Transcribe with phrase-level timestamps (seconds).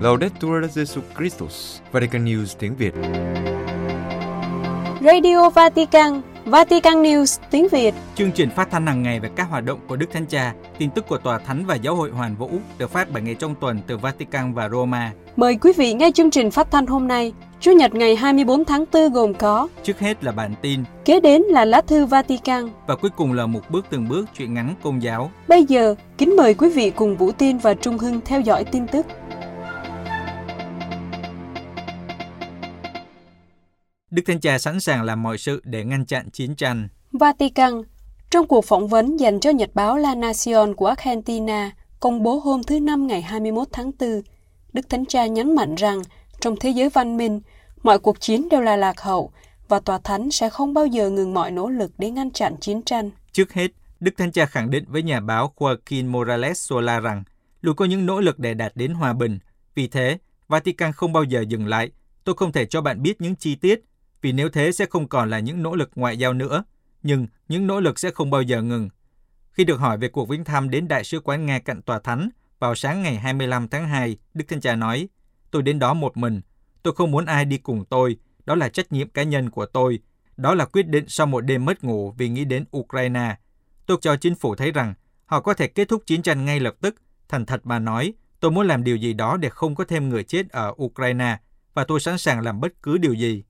[0.00, 2.94] Laudetur Jesus Christus, Vatican News tiếng Việt.
[5.00, 7.94] Radio Vatican, Vatican News tiếng Việt.
[8.14, 10.90] Chương trình phát thanh hàng ngày về các hoạt động của Đức Thánh Cha, tin
[10.90, 13.80] tức của Tòa Thánh và Giáo hội Hoàn Vũ được phát 7 ngày trong tuần
[13.86, 15.12] từ Vatican và Roma.
[15.36, 18.84] Mời quý vị nghe chương trình phát thanh hôm nay, Chủ nhật ngày 24 tháng
[18.92, 22.96] 4 gồm có Trước hết là bản tin Kế đến là lá thư Vatican và
[22.96, 25.30] cuối cùng là một bước từng bước chuyện ngắn công giáo.
[25.48, 28.86] Bây giờ, kính mời quý vị cùng Vũ Tiên và Trung Hưng theo dõi tin
[28.86, 29.06] tức.
[34.10, 36.88] Đức Thánh Cha sẵn sàng làm mọi sự để ngăn chặn chiến tranh.
[37.12, 37.82] Vatican
[38.30, 41.70] Trong cuộc phỏng vấn dành cho nhật báo La Nación của Argentina,
[42.00, 44.22] công bố hôm thứ Năm ngày 21 tháng 4,
[44.72, 46.02] Đức Thánh Cha nhấn mạnh rằng
[46.40, 47.40] trong thế giới văn minh,
[47.82, 49.32] mọi cuộc chiến đều là lạc hậu
[49.68, 52.82] và Tòa Thánh sẽ không bao giờ ngừng mọi nỗ lực để ngăn chặn chiến
[52.82, 53.10] tranh.
[53.32, 53.68] Trước hết,
[54.00, 57.24] Đức Thánh Cha khẳng định với nhà báo Joaquin Morales Sola rằng
[57.60, 59.38] luôn có những nỗ lực để đạt đến hòa bình.
[59.74, 61.90] Vì thế, Vatican không bao giờ dừng lại.
[62.24, 63.84] Tôi không thể cho bạn biết những chi tiết,
[64.22, 66.64] vì nếu thế sẽ không còn là những nỗ lực ngoại giao nữa.
[67.02, 68.88] Nhưng những nỗ lực sẽ không bao giờ ngừng.
[69.52, 72.28] Khi được hỏi về cuộc viếng thăm đến Đại sứ quán Nga cạnh Tòa Thánh
[72.58, 75.08] vào sáng ngày 25 tháng 2, Đức Thánh Cha nói,
[75.50, 76.40] Tôi đến đó một mình.
[76.82, 78.16] Tôi không muốn ai đi cùng tôi.
[78.44, 79.98] Đó là trách nhiệm cá nhân của tôi.
[80.36, 83.36] Đó là quyết định sau một đêm mất ngủ vì nghĩ đến Ukraine.
[83.86, 84.94] Tôi cho chính phủ thấy rằng
[85.26, 86.94] họ có thể kết thúc chiến tranh ngay lập tức.
[87.28, 90.24] Thành thật mà nói, tôi muốn làm điều gì đó để không có thêm người
[90.24, 91.38] chết ở Ukraine
[91.74, 93.44] và tôi sẵn sàng làm bất cứ điều gì.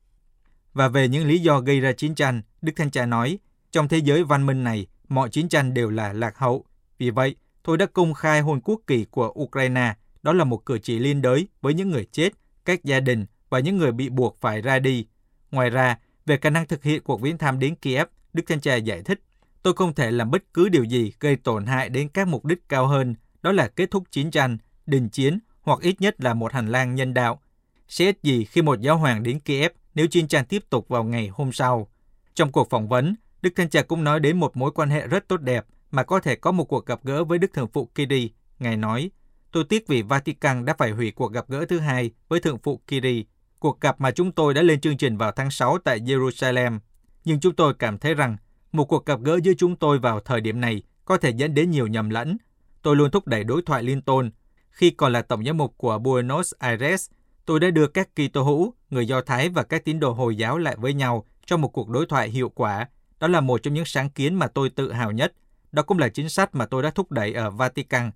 [0.73, 3.39] Và về những lý do gây ra chiến tranh, Đức Thanh Cha nói,
[3.71, 6.65] trong thế giới văn minh này, mọi chiến tranh đều là lạc hậu.
[6.99, 10.79] Vì vậy, tôi đã công khai hôn quốc kỳ của Ukraine đó là một cử
[10.79, 12.31] chỉ liên đới với những người chết,
[12.65, 15.07] các gia đình và những người bị buộc phải ra đi.
[15.51, 18.77] Ngoài ra, về khả năng thực hiện cuộc viếng thăm đến Kiev, Đức Thanh Cha
[18.77, 19.21] giải thích,
[19.63, 22.69] tôi không thể làm bất cứ điều gì gây tổn hại đến các mục đích
[22.69, 26.53] cao hơn, đó là kết thúc chiến tranh, đình chiến hoặc ít nhất là một
[26.53, 27.43] hành lang nhân đạo.
[27.89, 31.05] Sẽ ít gì khi một giáo hoàng đến Kiev nếu chiến tranh tiếp tục vào
[31.05, 31.89] ngày hôm sau.
[32.35, 35.29] Trong cuộc phỏng vấn, Đức Thanh Cha cũng nói đến một mối quan hệ rất
[35.29, 38.31] tốt đẹp mà có thể có một cuộc gặp gỡ với Đức Thượng phụ Kiri.
[38.59, 39.11] Ngài nói,
[39.53, 42.81] Tôi tiếc vì Vatican đã phải hủy cuộc gặp gỡ thứ hai với Thượng phụ
[42.87, 43.25] Kiri,
[43.59, 46.79] cuộc gặp mà chúng tôi đã lên chương trình vào tháng 6 tại Jerusalem.
[47.25, 48.37] Nhưng chúng tôi cảm thấy rằng
[48.73, 51.71] một cuộc gặp gỡ giữa chúng tôi vào thời điểm này có thể dẫn đến
[51.71, 52.37] nhiều nhầm lẫn.
[52.83, 54.31] Tôi luôn thúc đẩy đối thoại liên tôn.
[54.71, 57.11] Khi còn là tổng giám mục của Buenos Aires,
[57.47, 60.59] tôi đã đưa các Kitô hữu, người Do Thái và các tín đồ Hồi giáo
[60.59, 62.89] lại với nhau trong một cuộc đối thoại hiệu quả.
[63.21, 65.33] Đó là một trong những sáng kiến mà tôi tự hào nhất.
[65.73, 68.11] Đó cũng là chính sách mà tôi đã thúc đẩy ở Vatican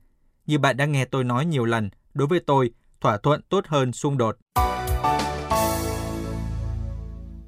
[0.47, 2.71] như bạn đã nghe tôi nói nhiều lần, đối với tôi,
[3.01, 4.37] thỏa thuận tốt hơn xung đột.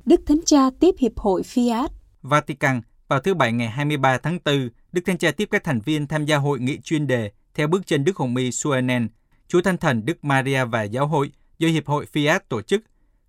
[0.04, 1.88] Đức Thánh Cha tiếp Hiệp hội Fiat
[2.22, 6.06] Vatican, vào thứ Bảy ngày 23 tháng 4, Đức Thánh Cha tiếp các thành viên
[6.06, 9.08] tham gia hội nghị chuyên đề theo bước chân Đức Hồng Y Suenen,
[9.48, 12.82] Chúa Thanh Thần Đức Maria và Giáo hội do Hiệp hội Fiat tổ chức.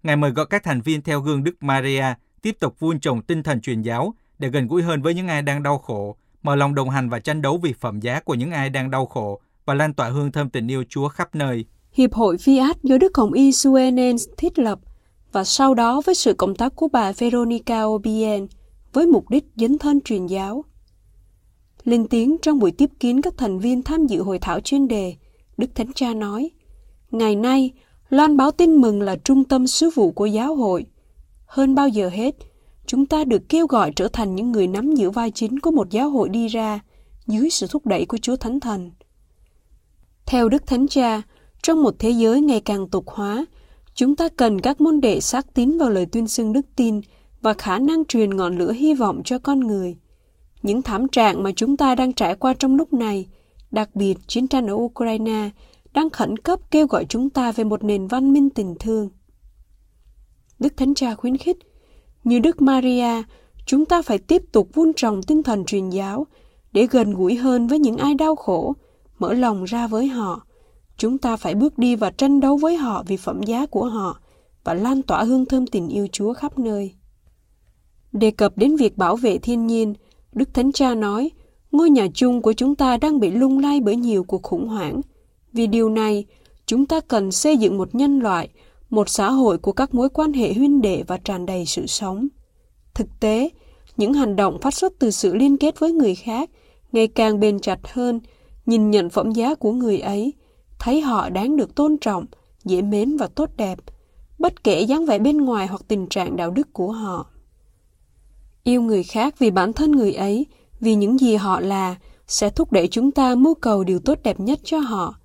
[0.03, 2.05] Ngài mời gọi các thành viên theo gương Đức Maria
[2.41, 5.41] tiếp tục vun trồng tinh thần truyền giáo để gần gũi hơn với những ai
[5.41, 8.51] đang đau khổ, mở lòng đồng hành và tranh đấu vì phẩm giá của những
[8.51, 11.65] ai đang đau khổ và lan tỏa hương thơm tình yêu Chúa khắp nơi.
[11.91, 14.79] Hiệp hội Fiat do Đức Hồng Y Suenens thiết lập
[15.31, 18.47] và sau đó với sự cộng tác của bà Veronica Obien
[18.94, 20.65] với mục đích dấn thân truyền giáo.
[21.83, 25.15] Lên tiếng trong buổi tiếp kiến các thành viên tham dự hội thảo chuyên đề,
[25.57, 26.49] Đức Thánh Cha nói,
[27.11, 27.71] Ngày nay,
[28.09, 30.85] loan báo tin mừng là trung tâm sứ vụ của giáo hội.
[31.45, 32.35] Hơn bao giờ hết,
[32.85, 35.90] chúng ta được kêu gọi trở thành những người nắm giữ vai chính của một
[35.90, 36.79] giáo hội đi ra
[37.28, 38.91] dưới sự thúc đẩy của Chúa Thánh Thần.
[40.25, 41.22] Theo Đức Thánh Cha,
[41.63, 43.45] trong một thế giới ngày càng tục hóa,
[43.94, 47.01] chúng ta cần các môn đệ xác tín vào lời tuyên xưng đức tin
[47.41, 49.95] và khả năng truyền ngọn lửa hy vọng cho con người.
[50.62, 53.28] Những thảm trạng mà chúng ta đang trải qua trong lúc này,
[53.72, 55.50] đặc biệt chiến tranh ở Ukraine,
[55.97, 59.09] đang khẩn cấp kêu gọi chúng ta về một nền văn minh tình thương.
[60.59, 61.57] Đức Thánh Cha khuyến khích,
[62.23, 63.23] như Đức Maria,
[63.65, 66.27] chúng ta phải tiếp tục vun trồng tinh thần truyền giáo
[66.71, 68.73] để gần gũi hơn với những ai đau khổ,
[69.19, 70.45] mở lòng ra với họ.
[70.97, 74.19] Chúng ta phải bước đi và tranh đấu với họ vì phẩm giá của họ
[74.63, 76.93] và lan tỏa hương thơm tình yêu Chúa khắp nơi.
[78.11, 79.93] Đề cập đến việc bảo vệ thiên nhiên,
[80.33, 81.31] Đức Thánh Cha nói,
[81.71, 85.01] ngôi nhà chung của chúng ta đang bị lung lay bởi nhiều cuộc khủng hoảng.
[85.57, 86.25] Vì điều này,
[86.65, 88.50] chúng ta cần xây dựng một nhân loại,
[88.89, 92.27] một xã hội của các mối quan hệ huynh đệ và tràn đầy sự sống.
[92.94, 93.50] Thực tế,
[93.98, 96.50] những hành động phát xuất từ sự liên kết với người khác
[96.92, 98.19] ngày càng bền chặt hơn
[98.65, 100.33] nhìn nhận phẩm giá của người ấy,
[100.80, 102.25] thấy họ đáng được tôn trọng,
[102.63, 103.80] dễ mến và tốt đẹp,
[104.39, 107.27] bất kể dáng vẻ bên ngoài hoặc tình trạng đạo đức của họ.
[108.63, 110.45] Yêu người khác vì bản thân người ấy,
[110.80, 111.95] vì những gì họ là,
[112.27, 115.15] sẽ thúc đẩy chúng ta mưu cầu điều tốt đẹp nhất cho họ.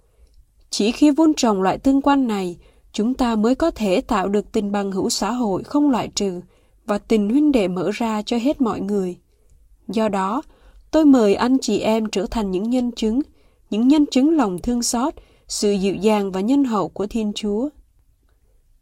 [0.72, 2.56] Chỉ khi vun trồng loại tương quan này,
[2.92, 6.40] chúng ta mới có thể tạo được tình bằng hữu xã hội không loại trừ
[6.86, 9.16] và tình huynh đệ mở ra cho hết mọi người.
[9.88, 10.42] Do đó,
[10.90, 13.20] tôi mời anh chị em trở thành những nhân chứng,
[13.70, 15.14] những nhân chứng lòng thương xót,
[15.48, 17.68] sự dịu dàng và nhân hậu của Thiên Chúa.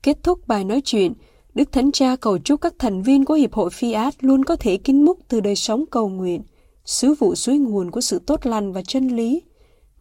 [0.03, 1.13] Kết thúc bài nói chuyện,
[1.55, 4.77] Đức Thánh Cha cầu chúc các thành viên của Hiệp hội Fiat luôn có thể
[4.77, 6.43] kính múc từ đời sống cầu nguyện,
[6.85, 9.43] sứ vụ suối nguồn của sự tốt lành và chân lý,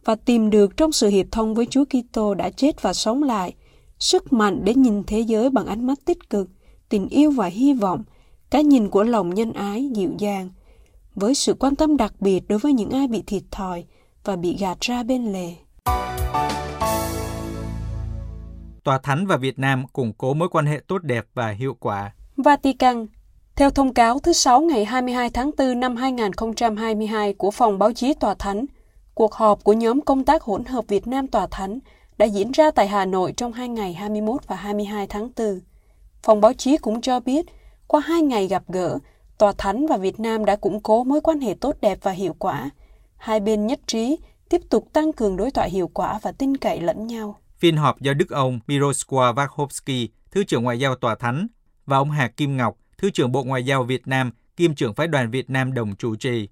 [0.04, 3.54] và tìm được trong sự hiệp thông với Chúa Kitô đã chết và sống lại,
[3.98, 6.48] sức mạnh để nhìn thế giới bằng ánh mắt tích cực,
[6.88, 8.04] tình yêu và hy vọng,
[8.50, 10.50] cái nhìn của lòng nhân ái, dịu dàng,
[11.14, 13.84] với sự quan tâm đặc biệt đối với những ai bị thiệt thòi
[14.24, 15.54] và bị gạt ra bên lề.
[18.84, 22.12] Tòa Thánh và Việt Nam củng cố mối quan hệ tốt đẹp và hiệu quả.
[22.36, 23.06] Vatican
[23.56, 28.14] Theo thông cáo thứ Sáu ngày 22 tháng 4 năm 2022 của Phòng Báo chí
[28.14, 28.64] Tòa Thánh,
[29.20, 31.78] cuộc họp của nhóm công tác hỗn hợp Việt Nam Tòa Thánh
[32.18, 35.60] đã diễn ra tại Hà Nội trong hai ngày 21 và 22 tháng 4.
[36.22, 37.46] Phòng báo chí cũng cho biết,
[37.86, 38.98] qua hai ngày gặp gỡ,
[39.38, 42.34] Tòa Thánh và Việt Nam đã củng cố mối quan hệ tốt đẹp và hiệu
[42.38, 42.70] quả.
[43.16, 44.18] Hai bên nhất trí
[44.48, 47.40] tiếp tục tăng cường đối thoại hiệu quả và tin cậy lẫn nhau.
[47.56, 51.46] Phiên họp do Đức ông Miroslav Vakhovsky, Thứ trưởng Ngoại giao Tòa Thánh,
[51.86, 55.06] và ông Hà Kim Ngọc, Thứ trưởng Bộ Ngoại giao Việt Nam, kiêm trưởng phái
[55.06, 56.48] đoàn Việt Nam đồng chủ trì.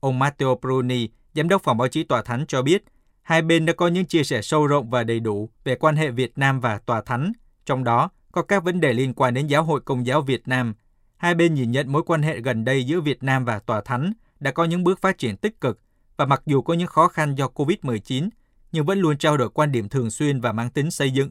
[0.00, 2.84] Ông Matteo Bruni, Giám đốc phòng báo chí Tòa Thánh cho biết,
[3.22, 6.10] hai bên đã có những chia sẻ sâu rộng và đầy đủ về quan hệ
[6.10, 7.32] Việt Nam và Tòa Thánh,
[7.66, 10.74] trong đó có các vấn đề liên quan đến Giáo hội Công giáo Việt Nam.
[11.16, 14.12] Hai bên nhìn nhận mối quan hệ gần đây giữa Việt Nam và Tòa Thánh
[14.40, 15.80] đã có những bước phát triển tích cực
[16.16, 18.28] và mặc dù có những khó khăn do COVID-19,
[18.72, 21.30] nhưng vẫn luôn trao đổi quan điểm thường xuyên và mang tính xây dựng.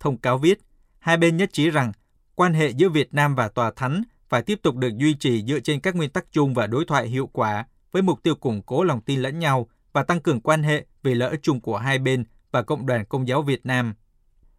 [0.00, 0.60] Thông cáo viết,
[0.98, 1.92] hai bên nhất trí rằng
[2.34, 5.60] quan hệ giữa Việt Nam và Tòa Thánh phải tiếp tục được duy trì dựa
[5.60, 7.64] trên các nguyên tắc chung và đối thoại hiệu quả
[7.94, 11.14] với mục tiêu củng cố lòng tin lẫn nhau và tăng cường quan hệ vì
[11.14, 13.94] lợi ích chung của hai bên và Cộng đoàn Công giáo Việt Nam.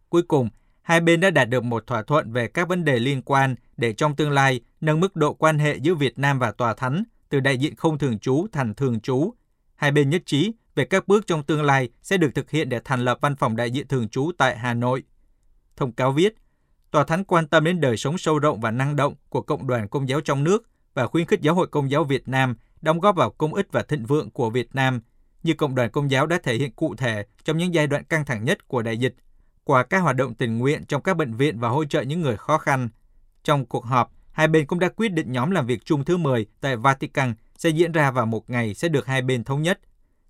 [0.08, 0.48] Cuối cùng,
[0.82, 3.92] hai bên đã đạt được một thỏa thuận về các vấn đề liên quan để
[3.92, 7.40] trong tương lai nâng mức độ quan hệ giữa Việt Nam và Tòa Thánh từ
[7.40, 9.32] đại diện không thường trú thành thường trú.
[9.74, 12.80] Hai bên nhất trí về các bước trong tương lai sẽ được thực hiện để
[12.84, 15.02] thành lập văn phòng đại diện thường trú tại Hà Nội.
[15.76, 16.34] Thông cáo viết,
[16.90, 19.88] Tòa Thánh quan tâm đến đời sống sâu rộng và năng động của cộng đoàn
[19.88, 23.16] công giáo trong nước và khuyến khích Giáo hội Công giáo Việt Nam đóng góp
[23.16, 25.00] vào công ích và thịnh vượng của Việt Nam,
[25.42, 28.24] như cộng đoàn công giáo đã thể hiện cụ thể trong những giai đoạn căng
[28.24, 29.14] thẳng nhất của đại dịch,
[29.64, 32.36] qua các hoạt động tình nguyện trong các bệnh viện và hỗ trợ những người
[32.36, 32.88] khó khăn.
[33.44, 36.46] Trong cuộc họp, hai bên cũng đã quyết định nhóm làm việc chung thứ 10
[36.60, 39.80] tại Vatican sẽ diễn ra vào một ngày sẽ được hai bên thống nhất.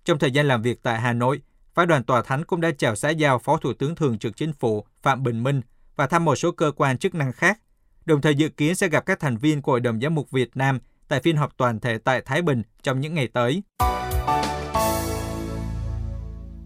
[0.05, 1.41] Trong thời gian làm việc tại Hà Nội,
[1.73, 4.53] phái đoàn tòa thánh cũng đã chào xã giao Phó Thủ tướng Thường trực Chính
[4.53, 5.61] phủ Phạm Bình Minh
[5.95, 7.59] và thăm một số cơ quan chức năng khác,
[8.05, 10.57] đồng thời dự kiến sẽ gặp các thành viên của Hội đồng Giám mục Việt
[10.57, 13.63] Nam tại phiên họp toàn thể tại Thái Bình trong những ngày tới.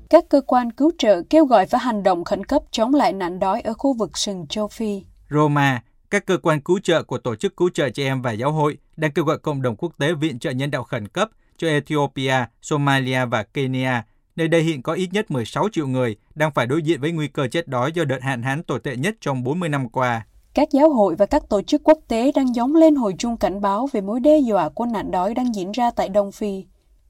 [0.10, 3.40] Các cơ quan cứu trợ kêu gọi phải hành động khẩn cấp chống lại nạn
[3.40, 5.04] đói ở khu vực sừng châu Phi.
[5.30, 8.52] Roma, các cơ quan cứu trợ của Tổ chức Cứu trợ Trẻ Em và Giáo
[8.52, 11.68] hội đang kêu gọi cộng đồng quốc tế viện trợ nhân đạo khẩn cấp cho
[11.68, 14.04] Ethiopia, Somalia và Kenya,
[14.36, 17.28] nơi đây hiện có ít nhất 16 triệu người đang phải đối diện với nguy
[17.28, 20.26] cơ chết đói do đợt hạn hán tồi tệ nhất trong 40 năm qua.
[20.54, 23.62] Các giáo hội và các tổ chức quốc tế đang giống lên hồi chuông cảnh
[23.62, 26.66] báo về mối đe dọa của nạn đói đang diễn ra tại Đông Phi.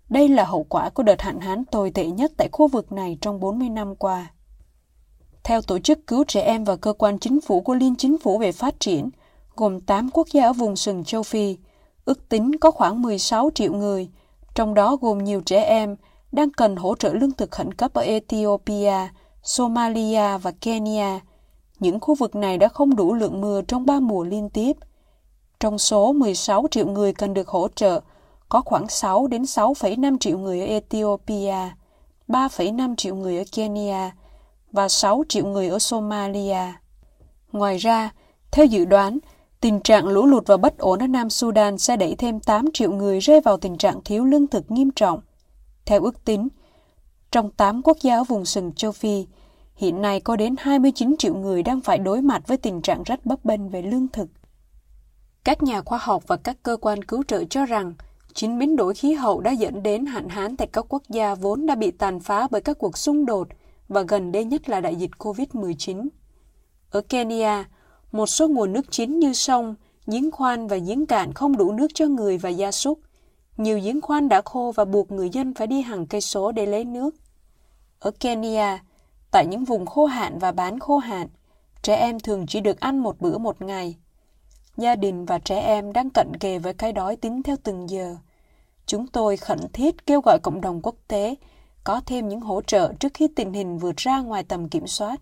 [0.10, 3.18] Đây là hậu quả của đợt hạn hán tồi tệ nhất tại khu vực này
[3.22, 4.32] trong 40 năm qua.
[5.44, 8.38] Theo Tổ chức Cứu Trẻ Em và Cơ quan Chính phủ của Liên Chính phủ
[8.38, 9.10] về Phát triển,
[9.56, 11.58] gồm 8 quốc gia ở vùng sừng châu Phi,
[12.06, 14.10] ước tính có khoảng 16 triệu người,
[14.56, 15.96] trong đó gồm nhiều trẻ em,
[16.32, 19.08] đang cần hỗ trợ lương thực khẩn cấp ở Ethiopia,
[19.44, 21.20] Somalia và Kenya.
[21.82, 24.78] Những khu vực này đã không đủ lượng mưa trong ba mùa liên tiếp.
[25.60, 28.02] Trong số 16 triệu người cần được hỗ trợ,
[28.50, 31.56] có khoảng 6 đến 6,5 triệu người ở Ethiopia,
[32.28, 34.12] 3,5 triệu người ở Kenya
[34.72, 36.74] và 6 triệu người ở Somalia.
[37.52, 38.14] Ngoài ra,
[38.52, 39.20] theo dự đoán,
[39.62, 42.92] tình trạng lũ lụt và bất ổn ở Nam Sudan sẽ đẩy thêm 8 triệu
[42.92, 45.20] người rơi vào tình trạng thiếu lương thực nghiêm trọng.
[45.86, 46.48] Theo ước tính,
[47.32, 49.26] trong 8 quốc gia ở vùng sừng châu Phi,
[49.82, 53.26] hiện nay có đến 29 triệu người đang phải đối mặt với tình trạng rất
[53.26, 54.30] bấp bênh về lương thực.
[55.44, 57.94] Các nhà khoa học và các cơ quan cứu trợ cho rằng
[58.34, 61.66] chính biến đổi khí hậu đã dẫn đến hạn hán tại các quốc gia vốn
[61.66, 63.48] đã bị tàn phá bởi các cuộc xung đột
[63.88, 66.08] và gần đây nhất là đại dịch COVID-19.
[66.92, 67.66] Ở Kenya,
[68.12, 69.76] một số nguồn nước chính như sông,
[70.08, 73.00] giếng khoan và giếng cạn không đủ nước cho người và gia súc.
[73.58, 76.66] Nhiều giếng khoan đã khô và buộc người dân phải đi hàng cây số để
[76.66, 77.16] lấy nước.
[78.00, 78.80] Ở Kenya,
[79.32, 81.28] tại những vùng khô hạn và bán khô hạn,
[81.82, 83.96] trẻ em thường chỉ được ăn một bữa một ngày.
[84.78, 88.16] Gia đình và trẻ em đang cận kề với cái đói tính theo từng giờ.
[88.86, 91.36] Chúng tôi khẩn thiết kêu gọi cộng đồng quốc tế
[91.84, 95.22] có thêm những hỗ trợ trước khi tình hình vượt ra ngoài tầm kiểm soát.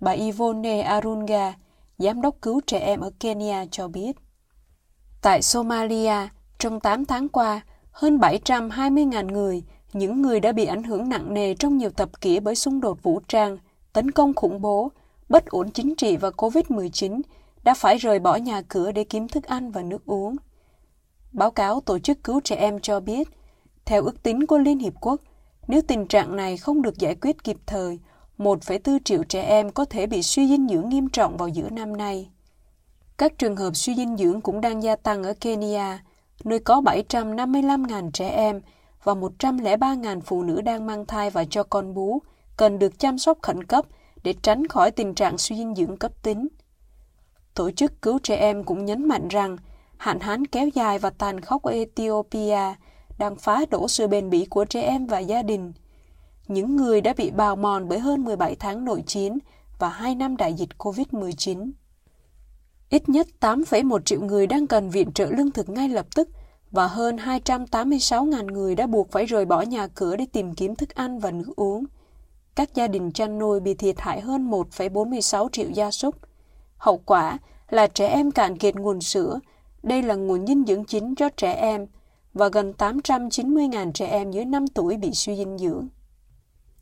[0.00, 1.54] Bà Ivone Arunga,
[1.98, 4.16] giám đốc cứu trẻ em ở Kenya cho biết.
[5.22, 9.62] Tại Somalia, trong 8 tháng qua, hơn 720.000 người,
[9.98, 13.02] những người đã bị ảnh hưởng nặng nề trong nhiều thập kỷ bởi xung đột
[13.02, 13.58] vũ trang,
[13.92, 14.92] tấn công khủng bố,
[15.28, 17.20] bất ổn chính trị và COVID-19,
[17.64, 20.36] đã phải rời bỏ nhà cửa để kiếm thức ăn và nước uống.
[21.32, 23.28] Báo cáo Tổ chức Cứu Trẻ Em cho biết,
[23.84, 25.20] theo ước tính của Liên Hiệp Quốc,
[25.68, 27.98] nếu tình trạng này không được giải quyết kịp thời,
[28.38, 31.96] 1,4 triệu trẻ em có thể bị suy dinh dưỡng nghiêm trọng vào giữa năm
[31.96, 32.28] nay.
[33.18, 36.02] Các trường hợp suy dinh dưỡng cũng đang gia tăng ở Kenya,
[36.44, 38.60] nơi có 755.000 trẻ em
[39.04, 42.22] và 103.000 phụ nữ đang mang thai và cho con bú,
[42.56, 43.84] cần được chăm sóc khẩn cấp
[44.22, 46.48] để tránh khỏi tình trạng suy dinh dưỡng cấp tính.
[47.54, 49.56] Tổ chức cứu trẻ em cũng nhấn mạnh rằng
[49.96, 52.74] hạn hán kéo dài và tàn khốc ở Ethiopia
[53.18, 55.72] đang phá đổ sự bền bỉ của trẻ em và gia đình.
[56.48, 59.38] Những người đã bị bào mòn bởi hơn 17 tháng nội chiến
[59.78, 61.70] và 2 năm đại dịch COVID-19.
[62.90, 66.28] Ít nhất 8,1 triệu người đang cần viện trợ lương thực ngay lập tức
[66.70, 70.94] và hơn 286.000 người đã buộc phải rời bỏ nhà cửa để tìm kiếm thức
[70.94, 71.84] ăn và nước uống.
[72.54, 76.14] Các gia đình chăn nuôi bị thiệt hại hơn 1,46 triệu gia súc.
[76.76, 77.38] Hậu quả
[77.70, 79.40] là trẻ em cạn kiệt nguồn sữa,
[79.82, 81.86] đây là nguồn dinh dưỡng chính cho trẻ em,
[82.34, 85.88] và gần 890.000 trẻ em dưới 5 tuổi bị suy dinh dưỡng.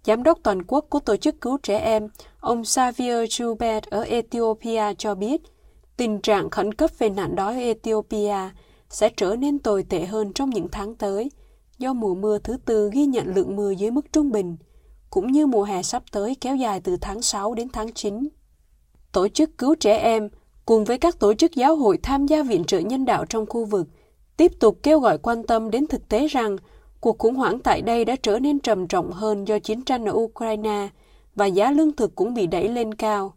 [0.04, 2.08] Giám đốc toàn quốc của Tổ chức Cứu Trẻ Em,
[2.40, 5.42] ông Xavier Joubert ở Ethiopia cho biết,
[5.96, 8.50] tình trạng khẩn cấp về nạn đói ở Ethiopia
[8.90, 11.30] sẽ trở nên tồi tệ hơn trong những tháng tới,
[11.78, 14.56] do mùa mưa thứ tư ghi nhận lượng mưa dưới mức trung bình,
[15.10, 18.28] cũng như mùa hè sắp tới kéo dài từ tháng 6 đến tháng 9.
[19.12, 20.28] Tổ chức Cứu Trẻ Em
[20.66, 23.64] cùng với các tổ chức giáo hội tham gia viện trợ nhân đạo trong khu
[23.64, 23.88] vực
[24.36, 26.56] tiếp tục kêu gọi quan tâm đến thực tế rằng
[27.00, 30.12] cuộc khủng hoảng tại đây đã trở nên trầm trọng hơn do chiến tranh ở
[30.12, 30.88] Ukraine
[31.34, 33.34] và giá lương thực cũng bị đẩy lên cao.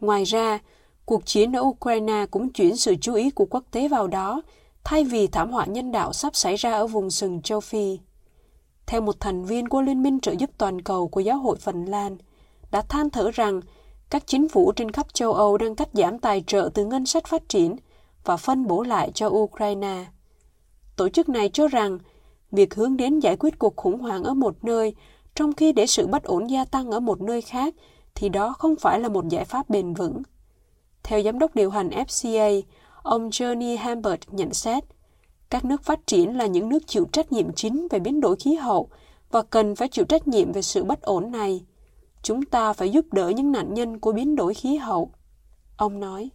[0.00, 0.58] Ngoài ra,
[1.04, 4.42] cuộc chiến ở Ukraine cũng chuyển sự chú ý của quốc tế vào đó,
[4.88, 7.98] thay vì thảm họa nhân đạo sắp xảy ra ở vùng sừng châu Phi.
[8.86, 11.84] Theo một thành viên của Liên minh trợ giúp toàn cầu của Giáo hội Phần
[11.84, 12.16] Lan,
[12.70, 13.60] đã than thở rằng
[14.10, 17.26] các chính phủ trên khắp châu Âu đang cắt giảm tài trợ từ ngân sách
[17.26, 17.76] phát triển
[18.24, 20.04] và phân bổ lại cho Ukraine.
[20.96, 21.98] Tổ chức này cho rằng
[22.52, 24.94] việc hướng đến giải quyết cuộc khủng hoảng ở một nơi
[25.34, 27.74] trong khi để sự bất ổn gia tăng ở một nơi khác
[28.14, 30.22] thì đó không phải là một giải pháp bền vững.
[31.02, 32.62] Theo giám đốc điều hành FCA,
[33.06, 34.84] ông Johnny Hambert nhận xét,
[35.50, 38.54] các nước phát triển là những nước chịu trách nhiệm chính về biến đổi khí
[38.54, 38.88] hậu
[39.30, 41.60] và cần phải chịu trách nhiệm về sự bất ổn này.
[42.22, 45.10] Chúng ta phải giúp đỡ những nạn nhân của biến đổi khí hậu.
[45.76, 46.30] Ông nói.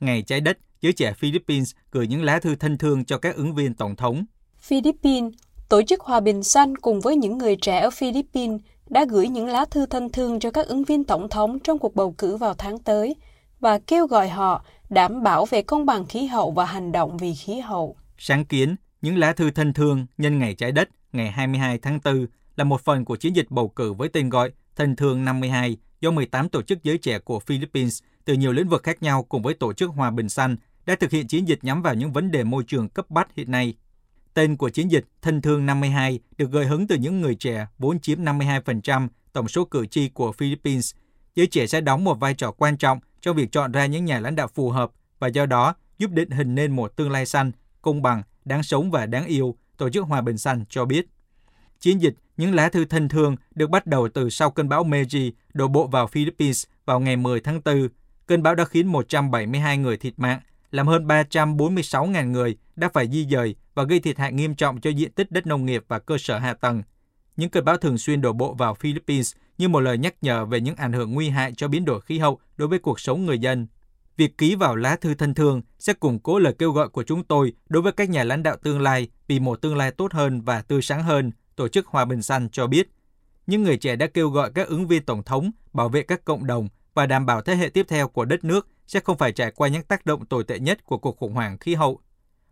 [0.00, 3.54] Ngày trái đất, giới trẻ Philippines gửi những lá thư thân thương cho các ứng
[3.54, 4.24] viên tổng thống.
[4.58, 5.32] Philippines,
[5.68, 9.46] Tổ chức Hòa bình Xanh cùng với những người trẻ ở Philippines đã gửi những
[9.46, 12.54] lá thư thân thương cho các ứng viên tổng thống trong cuộc bầu cử vào
[12.54, 13.16] tháng tới
[13.60, 17.34] và kêu gọi họ đảm bảo về công bằng khí hậu và hành động vì
[17.34, 17.96] khí hậu.
[18.18, 22.26] Sáng kiến, những lá thư thân thương nhân ngày trái đất ngày 22 tháng 4
[22.56, 26.10] là một phần của chiến dịch bầu cử với tên gọi Thân thương 52 do
[26.10, 29.54] 18 tổ chức giới trẻ của Philippines từ nhiều lĩnh vực khác nhau cùng với
[29.54, 32.44] Tổ chức Hòa bình Xanh đã thực hiện chiến dịch nhắm vào những vấn đề
[32.44, 33.74] môi trường cấp bách hiện nay.
[34.34, 38.00] Tên của chiến dịch Thân thương 52 được gợi hứng từ những người trẻ vốn
[38.00, 40.94] chiếm 52% tổng số cử tri của Philippines.
[41.34, 44.20] Giới trẻ sẽ đóng một vai trò quan trọng trong việc chọn ra những nhà
[44.20, 47.52] lãnh đạo phù hợp và do đó giúp định hình nên một tương lai xanh,
[47.82, 51.06] công bằng, đáng sống và đáng yêu, Tổ chức Hòa bình Xanh cho biết.
[51.80, 55.32] Chiến dịch Những lá thư thân thương được bắt đầu từ sau cơn bão Meiji
[55.54, 57.88] đổ bộ vào Philippines vào ngày 10 tháng 4.
[58.26, 63.26] Cơn bão đã khiến 172 người thiệt mạng, làm hơn 346.000 người đã phải di
[63.30, 66.18] dời và gây thiệt hại nghiêm trọng cho diện tích đất nông nghiệp và cơ
[66.18, 66.82] sở hạ tầng.
[67.36, 70.60] Những cơn bão thường xuyên đổ bộ vào Philippines như một lời nhắc nhở về
[70.60, 73.38] những ảnh hưởng nguy hại cho biến đổi khí hậu đối với cuộc sống người
[73.38, 73.66] dân.
[74.16, 77.24] Việc ký vào lá thư thân thương sẽ củng cố lời kêu gọi của chúng
[77.24, 80.40] tôi đối với các nhà lãnh đạo tương lai vì một tương lai tốt hơn
[80.40, 82.88] và tươi sáng hơn, Tổ chức Hòa bình Xanh cho biết.
[83.46, 86.46] Những người trẻ đã kêu gọi các ứng viên tổng thống bảo vệ các cộng
[86.46, 89.50] đồng và đảm bảo thế hệ tiếp theo của đất nước sẽ không phải trải
[89.50, 92.00] qua những tác động tồi tệ nhất của cuộc khủng hoảng khí hậu.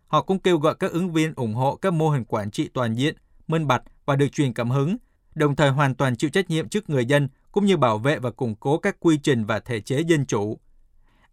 [0.07, 2.93] Họ cũng kêu gọi các ứng viên ủng hộ các mô hình quản trị toàn
[2.93, 3.15] diện,
[3.47, 4.97] minh bạch và được truyền cảm hứng,
[5.37, 8.31] đồng thời hoàn toàn chịu trách nhiệm trước người dân cũng như bảo vệ và
[8.31, 10.59] củng cố các quy trình và thể chế dân chủ.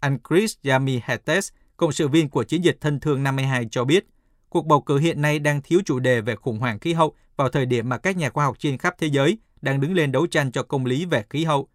[0.00, 4.06] Anh Chris Yami Hetes, cộng sự viên của chiến dịch thân thương 52 cho biết,
[4.48, 7.48] cuộc bầu cử hiện nay đang thiếu chủ đề về khủng hoảng khí hậu vào
[7.48, 10.26] thời điểm mà các nhà khoa học trên khắp thế giới đang đứng lên đấu
[10.26, 11.68] tranh cho công lý về khí hậu.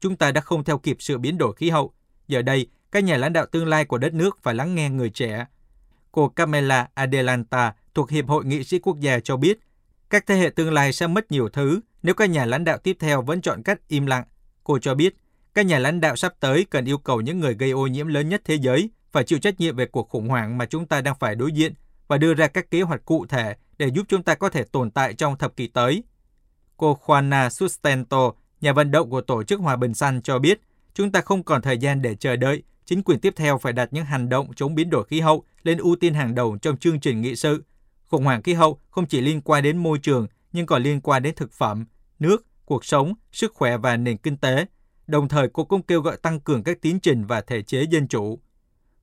[0.00, 1.92] Chúng ta đã không theo kịp sự biến đổi khí hậu.
[2.28, 5.10] Giờ đây, các nhà lãnh đạo tương lai của đất nước phải lắng nghe người
[5.10, 5.46] trẻ.
[6.12, 9.58] Cô Camela Adelanta thuộc Hiệp hội Nghị sĩ Quốc gia cho biết,
[10.10, 12.96] các thế hệ tương lai sẽ mất nhiều thứ nếu các nhà lãnh đạo tiếp
[13.00, 14.24] theo vẫn chọn cách im lặng.
[14.64, 15.16] Cô cho biết,
[15.54, 18.28] các nhà lãnh đạo sắp tới cần yêu cầu những người gây ô nhiễm lớn
[18.28, 21.14] nhất thế giới phải chịu trách nhiệm về cuộc khủng hoảng mà chúng ta đang
[21.20, 21.74] phải đối diện
[22.08, 24.90] và đưa ra các kế hoạch cụ thể để giúp chúng ta có thể tồn
[24.90, 26.02] tại trong thập kỷ tới.
[26.76, 30.60] Cô Juana Sustento, nhà vận động của Tổ chức Hòa bình Xanh cho biết,
[30.94, 33.88] chúng ta không còn thời gian để chờ đợi, chính quyền tiếp theo phải đặt
[33.92, 37.00] những hành động chống biến đổi khí hậu lên ưu tiên hàng đầu trong chương
[37.00, 37.64] trình nghị sự.
[38.06, 41.22] Khủng hoảng khí hậu không chỉ liên quan đến môi trường, nhưng còn liên quan
[41.22, 41.86] đến thực phẩm,
[42.18, 44.66] nước, cuộc sống, sức khỏe và nền kinh tế.
[45.06, 48.08] Đồng thời, cô cũng kêu gọi tăng cường các tiến trình và thể chế dân
[48.08, 48.38] chủ.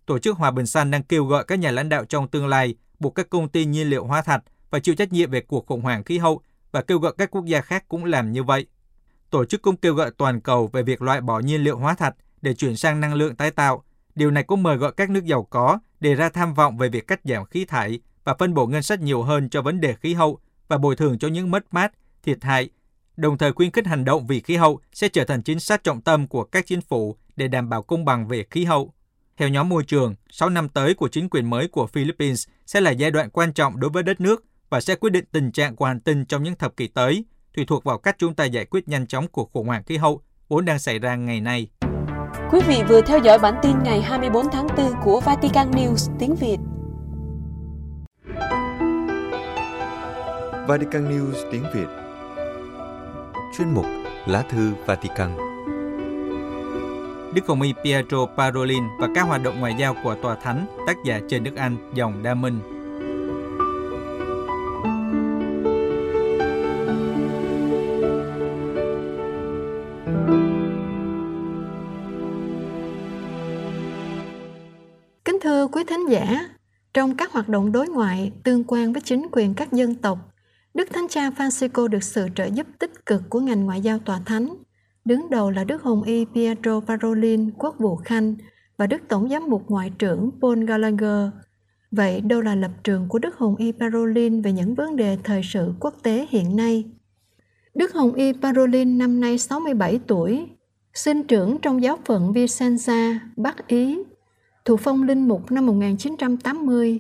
[0.06, 2.76] Tổ chức Hòa bình Xanh đang kêu gọi các nhà lãnh đạo trong tương lai
[3.00, 5.82] buộc các công ty nhiên liệu hóa thạch phải chịu trách nhiệm về cuộc khủng
[5.82, 6.42] hoảng khí hậu
[6.72, 8.68] và kêu gọi các quốc gia khác cũng làm như vậy.
[9.30, 12.16] Tổ chức cũng kêu gọi toàn cầu về việc loại bỏ nhiên liệu hóa thạch
[12.42, 13.84] để chuyển sang năng lượng tái tạo.
[14.16, 17.08] Điều này cũng mời gọi các nước giàu có đề ra tham vọng về việc
[17.08, 20.14] cắt giảm khí thải và phân bổ ngân sách nhiều hơn cho vấn đề khí
[20.14, 22.70] hậu và bồi thường cho những mất mát, thiệt hại.
[23.18, 26.02] Đồng thời khuyến khích hành động vì khí hậu sẽ trở thành chính sách trọng
[26.02, 28.94] tâm của các chính phủ để đảm bảo công bằng về khí hậu.
[29.38, 32.92] Theo nhóm môi trường, 6 năm tới của chính quyền mới của Philippines sẽ là
[32.92, 35.86] giai đoạn quan trọng đối với đất nước và sẽ quyết định tình trạng của
[35.86, 37.26] hành tinh trong những thập kỷ tới,
[37.56, 40.22] tùy thuộc vào cách chúng ta giải quyết nhanh chóng cuộc khủng hoảng khí hậu
[40.48, 41.68] vốn đang xảy ra ngày nay.
[42.52, 46.36] Quý vị vừa theo dõi bản tin ngày 24 tháng 4 của Vatican News tiếng
[46.36, 46.58] Việt.
[50.68, 51.88] Vatican News tiếng Việt
[53.58, 53.86] Chuyên mục
[54.26, 55.38] Lá thư Vatican
[57.36, 60.98] Đức Hồng Y Pietro Parolin và các hoạt động ngoại giao của Tòa Thánh, tác
[61.06, 62.60] giả Trần Đức Anh, dòng Đa Minh.
[75.26, 76.50] Kính thưa quý thính giả,
[76.94, 80.33] trong các hoạt động đối ngoại tương quan với chính quyền các dân tộc,
[80.74, 84.20] Đức Thánh Cha Francisco được sự trợ giúp tích cực của ngành ngoại giao tòa
[84.26, 84.56] thánh.
[85.06, 88.36] Đứng đầu là Đức Hồng Y Pietro Parolin, quốc vụ Khanh,
[88.78, 91.30] và Đức Tổng giám mục Ngoại trưởng Paul Gallagher.
[91.92, 95.42] Vậy đâu là lập trường của Đức Hồng Y Parolin về những vấn đề thời
[95.44, 96.84] sự quốc tế hiện nay?
[97.76, 100.46] Đức Hồng Y Parolin năm nay 67 tuổi,
[100.94, 103.98] sinh trưởng trong giáo phận Vicenza, Bắc Ý,
[104.66, 107.00] Thụ phong linh mục năm 1980.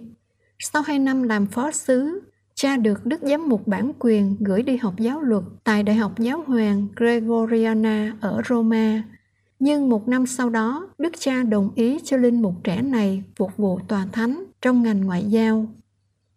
[0.59, 2.21] Sau 2 năm làm phó sứ,
[2.63, 6.19] cha được Đức Giám mục bản quyền gửi đi học giáo luật tại Đại học
[6.19, 9.03] Giáo hoàng Gregoriana ở Roma.
[9.59, 13.57] Nhưng một năm sau đó, Đức cha đồng ý cho linh mục trẻ này phục
[13.57, 15.67] vụ tòa thánh trong ngành ngoại giao.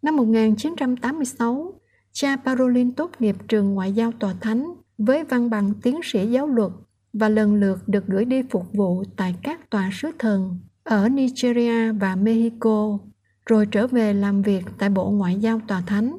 [0.01, 1.73] Năm 1986,
[2.11, 6.47] cha Parolin tốt nghiệp trường ngoại giao tòa thánh với văn bằng tiến sĩ giáo
[6.47, 6.71] luật
[7.13, 11.91] và lần lượt được gửi đi phục vụ tại các tòa sứ thần ở Nigeria
[11.91, 12.99] và Mexico,
[13.47, 16.17] rồi trở về làm việc tại Bộ Ngoại giao Tòa Thánh.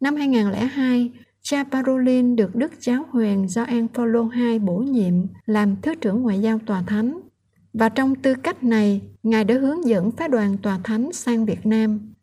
[0.00, 1.10] Năm 2002,
[1.42, 5.14] cha Parolin được Đức Giáo hoàng Gioan Phaolô II bổ nhiệm
[5.46, 7.20] làm Thứ trưởng Ngoại giao Tòa Thánh.
[7.72, 11.66] Và trong tư cách này, Ngài đã hướng dẫn phái đoàn Tòa Thánh sang Việt
[11.66, 12.14] Nam.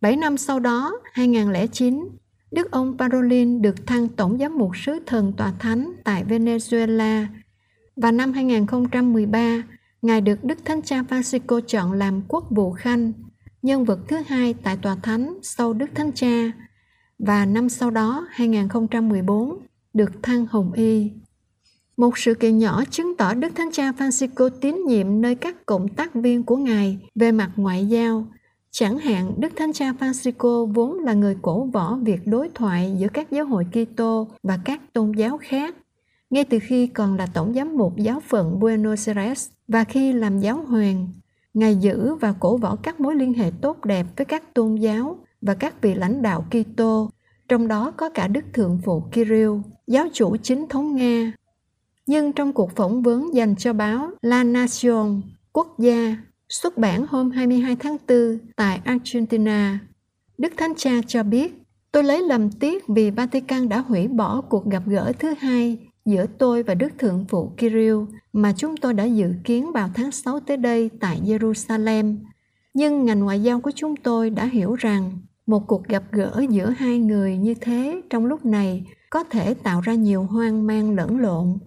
[0.00, 2.08] Bảy năm sau đó, 2009,
[2.50, 7.26] Đức ông Parolin được thăng Tổng giám mục sứ thần Tòa Thánh tại Venezuela
[7.96, 9.62] và năm 2013,
[10.02, 13.12] Ngài được Đức Thánh Cha Francisco chọn làm quốc vụ khanh,
[13.62, 16.52] nhân vật thứ hai tại Tòa Thánh sau Đức Thánh Cha,
[17.18, 19.58] và năm sau đó, 2014,
[19.94, 21.10] được thăng Hồng Y.
[21.96, 25.88] Một sự kiện nhỏ chứng tỏ Đức Thánh Cha Francisco tín nhiệm nơi các cộng
[25.88, 28.26] tác viên của Ngài về mặt ngoại giao.
[28.70, 33.08] Chẳng hạn, Đức Thánh Cha Francisco vốn là người cổ võ việc đối thoại giữa
[33.08, 35.74] các giáo hội Kitô và các tôn giáo khác
[36.30, 40.38] ngay từ khi còn là tổng giám mục giáo phận Buenos Aires và khi làm
[40.38, 41.08] giáo hoàng,
[41.54, 45.18] Ngài giữ và cổ võ các mối liên hệ tốt đẹp với các tôn giáo
[45.40, 47.10] và các vị lãnh đạo Kitô,
[47.48, 49.52] trong đó có cả Đức Thượng Phụ Kirill,
[49.86, 51.32] giáo chủ chính thống Nga.
[52.06, 56.16] Nhưng trong cuộc phỏng vấn dành cho báo La Nación, quốc gia,
[56.48, 59.78] xuất bản hôm 22 tháng 4 tại Argentina,
[60.38, 64.66] Đức Thánh Cha cho biết, tôi lấy lầm tiếc vì Vatican đã hủy bỏ cuộc
[64.66, 67.96] gặp gỡ thứ hai giữa tôi và Đức Thượng Phụ Kirill
[68.32, 72.16] mà chúng tôi đã dự kiến vào tháng 6 tới đây tại Jerusalem.
[72.74, 75.12] Nhưng ngành ngoại giao của chúng tôi đã hiểu rằng
[75.46, 79.80] một cuộc gặp gỡ giữa hai người như thế trong lúc này có thể tạo
[79.80, 81.58] ra nhiều hoang mang lẫn lộn,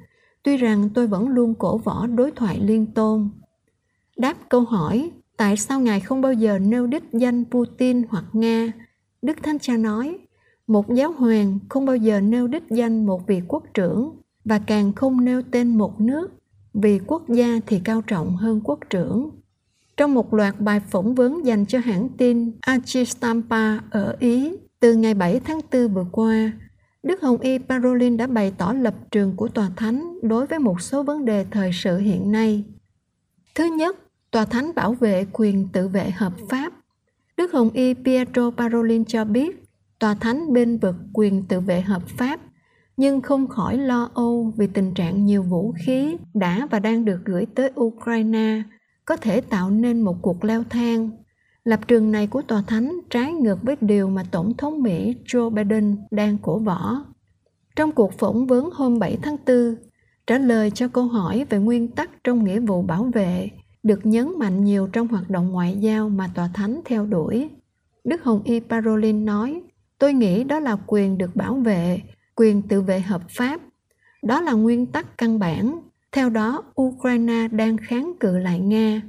[0.44, 3.30] tuy rằng tôi vẫn luôn cổ võ đối thoại liên tôn.
[4.18, 8.72] Đáp câu hỏi tại sao Ngài không bao giờ nêu đích danh Putin hoặc Nga,
[9.22, 10.18] Đức Thánh Cha nói,
[10.68, 14.94] một giáo hoàng không bao giờ nêu đích danh một vị quốc trưởng và càng
[14.94, 16.32] không nêu tên một nước
[16.74, 19.30] vì quốc gia thì cao trọng hơn quốc trưởng
[19.98, 25.14] Trong một loạt bài phỏng vấn dành cho hãng tin Archistampa ở Ý từ ngày
[25.14, 26.52] 7 tháng 4 vừa qua,
[27.04, 30.82] Đức Hồng Y Parolin đã bày tỏ lập trường của Tòa Thánh đối với một
[30.82, 32.64] số vấn đề thời sự hiện nay.
[33.56, 33.98] Thứ nhất,
[34.32, 36.74] Tòa Thánh bảo vệ quyền tự vệ hợp pháp.
[37.38, 39.64] Đức Hồng Y Pietro Parolin cho biết,
[40.00, 42.40] Tòa Thánh bên vực quyền tự vệ hợp pháp,
[43.02, 47.20] nhưng không khỏi lo âu vì tình trạng nhiều vũ khí đã và đang được
[47.26, 48.62] gửi tới Ukraine
[49.06, 51.10] có thể tạo nên một cuộc leo thang.
[51.64, 55.50] Lập trường này của Tòa Thánh trái ngược với điều mà Tổng thống Mỹ Joe
[55.50, 57.06] Biden đang cổ võ.
[57.76, 59.76] Trong cuộc phỏng vấn hôm 7 tháng 4,
[60.28, 63.50] trả lời cho câu hỏi về nguyên tắc trong nghĩa vụ bảo vệ
[63.84, 67.50] được nhấn mạnh nhiều trong hoạt động ngoại giao mà Tòa Thánh theo đuổi.
[68.04, 69.62] Đức Hồng Y Parolin nói,
[70.00, 72.02] tôi nghĩ đó là quyền được bảo vệ,
[72.42, 73.62] quyền tự vệ hợp pháp.
[74.24, 75.80] Đó là nguyên tắc căn bản.
[76.12, 79.02] Theo đó, Ukraine đang kháng cự lại Nga.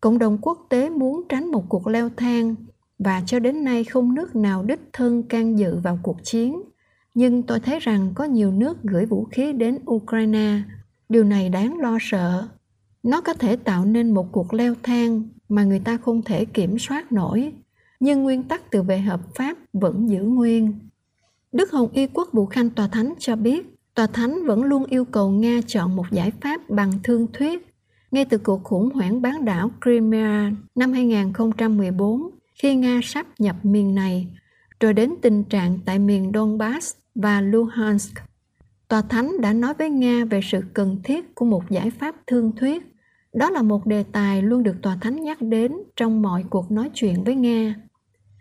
[0.00, 2.54] Cộng đồng quốc tế muốn tránh một cuộc leo thang
[2.98, 6.62] và cho đến nay không nước nào đích thân can dự vào cuộc chiến.
[7.14, 10.62] Nhưng tôi thấy rằng có nhiều nước gửi vũ khí đến Ukraine.
[11.08, 12.48] Điều này đáng lo sợ
[13.02, 16.78] nó có thể tạo nên một cuộc leo thang mà người ta không thể kiểm
[16.78, 17.52] soát nổi
[18.00, 20.89] nhưng nguyên tắc tự vệ hợp pháp vẫn giữ nguyên
[21.52, 25.04] đức hồng y quốc vụ khanh tòa thánh cho biết tòa thánh vẫn luôn yêu
[25.04, 27.66] cầu nga chọn một giải pháp bằng thương thuyết
[28.10, 33.94] ngay từ cuộc khủng hoảng bán đảo Crimea năm 2014 khi Nga sắp nhập miền
[33.94, 34.26] này,
[34.80, 38.14] rồi đến tình trạng tại miền Donbass và Luhansk.
[38.88, 42.52] Tòa Thánh đã nói với Nga về sự cần thiết của một giải pháp thương
[42.56, 42.82] thuyết
[43.32, 46.90] đó là một đề tài luôn được Tòa Thánh nhắc đến trong mọi cuộc nói
[46.94, 47.74] chuyện với Nga.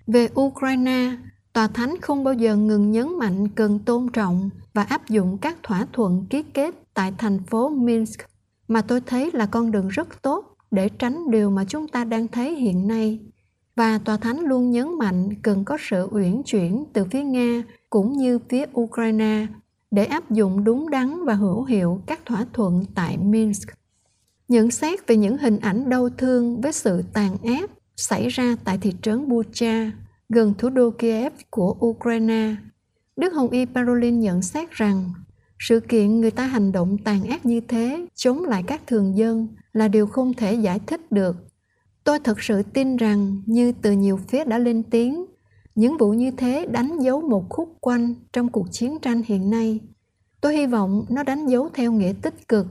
[0.08, 1.12] Về Ukraine,
[1.54, 5.58] Tòa Thánh không bao giờ ngừng nhấn mạnh cần tôn trọng và áp dụng các
[5.64, 8.20] thỏa thuận ký kết tại thành phố Minsk
[8.68, 12.28] mà tôi thấy là con đường rất tốt để tránh điều mà chúng ta đang
[12.28, 13.20] thấy hiện nay.
[13.76, 18.18] Và Tòa Thánh luôn nhấn mạnh cần có sự uyển chuyển từ phía Nga cũng
[18.18, 19.48] như phía Ukraine
[19.92, 23.70] để áp dụng đúng đắn và hữu hiệu các thỏa thuận tại Minsk
[24.50, 28.78] nhận xét về những hình ảnh đau thương với sự tàn ác xảy ra tại
[28.82, 29.92] thị trấn Bucha,
[30.30, 32.56] gần thủ đô Kiev của Ukraine.
[33.16, 35.14] Đức Hồng Y Parolin nhận xét rằng
[35.60, 39.48] sự kiện người ta hành động tàn ác như thế chống lại các thường dân
[39.74, 41.36] là điều không thể giải thích được.
[42.04, 45.26] Tôi thật sự tin rằng như từ nhiều phía đã lên tiếng,
[45.76, 49.80] những vụ như thế đánh dấu một khúc quanh trong cuộc chiến tranh hiện nay.
[50.42, 52.66] Tôi hy vọng nó đánh dấu theo nghĩa tích cực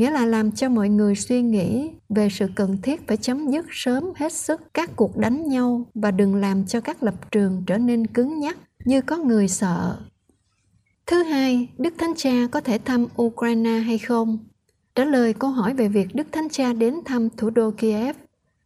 [0.00, 3.66] nghĩa là làm cho mọi người suy nghĩ về sự cần thiết phải chấm dứt
[3.70, 7.78] sớm hết sức các cuộc đánh nhau và đừng làm cho các lập trường trở
[7.78, 9.98] nên cứng nhắc như có người sợ.
[11.06, 14.38] Thứ hai, Đức Thánh Cha có thể thăm Ukraine hay không?
[14.94, 18.16] Trả lời câu hỏi về việc Đức Thánh Cha đến thăm thủ đô Kiev,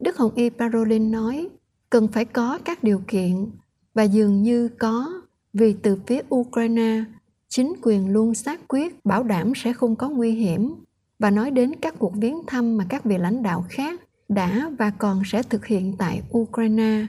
[0.00, 1.48] Đức Hồng Y Parolin nói
[1.90, 3.46] cần phải có các điều kiện
[3.94, 7.04] và dường như có vì từ phía Ukraine
[7.48, 10.74] chính quyền luôn xác quyết bảo đảm sẽ không có nguy hiểm
[11.18, 14.90] và nói đến các cuộc viếng thăm mà các vị lãnh đạo khác đã và
[14.90, 17.06] còn sẽ thực hiện tại Ukraine.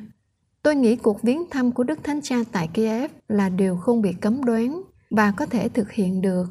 [0.63, 4.13] Tôi nghĩ cuộc viếng thăm của Đức Thánh Cha tại Kiev là điều không bị
[4.21, 6.45] cấm đoán và có thể thực hiện được.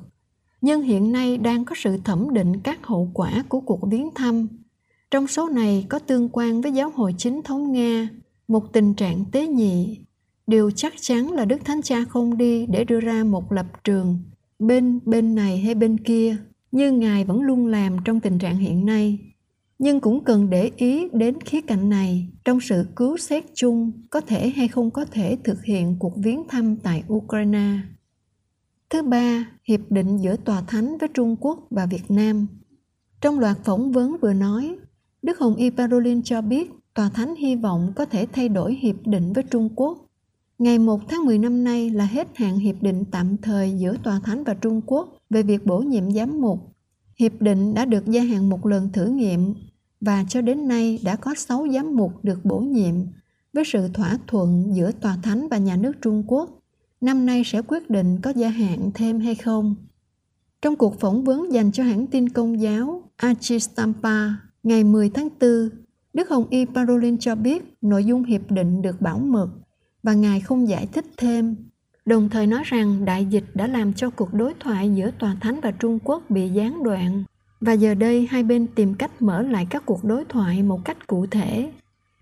[0.61, 4.49] Nhưng hiện nay đang có sự thẩm định các hậu quả của cuộc viếng thăm.
[5.11, 8.09] Trong số này có tương quan với giáo hội chính thống Nga,
[8.49, 9.99] một tình trạng tế nhị.
[10.47, 14.19] Điều chắc chắn là Đức Thánh Cha không đi để đưa ra một lập trường
[14.59, 16.37] bên bên này hay bên kia
[16.75, 19.19] như ngài vẫn luôn làm trong tình trạng hiện nay
[19.79, 24.21] nhưng cũng cần để ý đến khía cạnh này trong sự cứu xét chung có
[24.21, 27.79] thể hay không có thể thực hiện cuộc viếng thăm tại Ukraine.
[28.91, 32.47] Thứ ba, hiệp định giữa Tòa Thánh với Trung Quốc và Việt Nam.
[33.21, 34.77] Trong loạt phỏng vấn vừa nói,
[35.23, 38.97] Đức Hồng Y Parolin cho biết Tòa Thánh hy vọng có thể thay đổi hiệp
[39.07, 40.04] định với Trung Quốc.
[40.59, 44.21] Ngày 1 tháng 10 năm nay là hết hạn hiệp định tạm thời giữa Tòa
[44.25, 46.59] Thánh và Trung Quốc về việc bổ nhiệm giám mục.
[47.17, 49.55] Hiệp định đã được gia hạn một lần thử nghiệm
[50.01, 52.95] và cho đến nay đã có 6 giám mục được bổ nhiệm
[53.53, 56.51] với sự thỏa thuận giữa Tòa Thánh và nhà nước Trung Quốc.
[57.01, 59.75] Năm nay sẽ quyết định có gia hạn thêm hay không.
[60.63, 64.29] Trong cuộc phỏng vấn dành cho hãng tin công giáo Achistampa
[64.63, 65.71] ngày 10 tháng 4,
[66.13, 69.49] Đức Hồng Y Parolin cho biết nội dung hiệp định được bảo mật
[70.05, 71.57] và Ngài không giải thích thêm
[72.07, 75.61] đồng thời nói rằng đại dịch đã làm cho cuộc đối thoại giữa Tòa Thánh
[75.61, 77.25] và Trung Quốc bị gián đoạn.
[77.61, 81.07] Và giờ đây hai bên tìm cách mở lại các cuộc đối thoại một cách
[81.07, 81.73] cụ thể.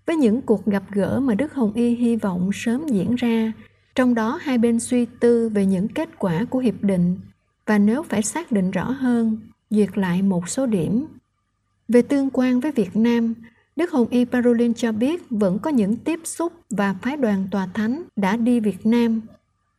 [0.05, 3.53] Với những cuộc gặp gỡ mà Đức Hồng Y hy vọng sớm diễn ra,
[3.95, 7.17] trong đó hai bên suy tư về những kết quả của hiệp định.
[7.65, 9.37] Và nếu phải xác định rõ hơn,
[9.69, 11.05] duyệt lại một số điểm.
[11.87, 13.33] Về tương quan với Việt Nam,
[13.75, 17.67] Đức Hồng Y Parolin cho biết vẫn có những tiếp xúc và phái đoàn tòa
[17.73, 19.21] thánh đã đi Việt Nam.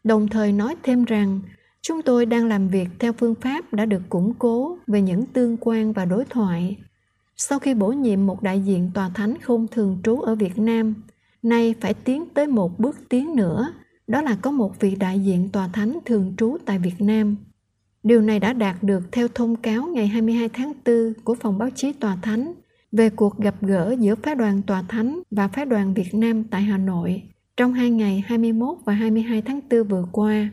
[0.04, 1.40] Đồng thời nói thêm rằng
[1.82, 5.56] chúng tôi đang làm việc theo phương pháp đã được củng cố về những tương
[5.60, 6.76] quan và đối thoại.
[7.36, 10.94] Sau khi bổ nhiệm một đại diện tòa thánh không thường trú ở Việt Nam,
[11.42, 13.72] nay phải tiến tới một bước tiến nữa,
[14.06, 17.36] đó là có một vị đại diện tòa thánh thường trú tại Việt Nam.
[18.02, 21.70] Điều này đã đạt được theo thông cáo ngày 22 tháng 4 của phòng báo
[21.74, 22.52] chí tòa thánh
[22.96, 26.62] về cuộc gặp gỡ giữa phái đoàn tòa thánh và phái đoàn Việt Nam tại
[26.62, 27.22] Hà Nội
[27.56, 30.50] trong hai ngày 21 và 22 tháng 4 vừa qua.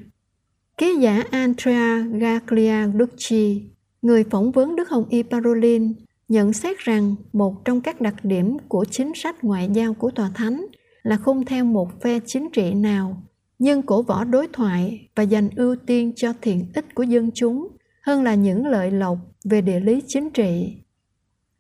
[0.77, 3.61] Ký giả Andrea Gagliarducci,
[4.01, 5.93] người phỏng vấn Đức Hồng Y Parolin,
[6.27, 10.31] nhận xét rằng một trong các đặc điểm của chính sách ngoại giao của tòa
[10.33, 10.65] thánh
[11.03, 13.23] là không theo một phe chính trị nào,
[13.59, 17.67] nhưng cổ võ đối thoại và dành ưu tiên cho thiện ích của dân chúng
[18.01, 20.77] hơn là những lợi lộc về địa lý chính trị.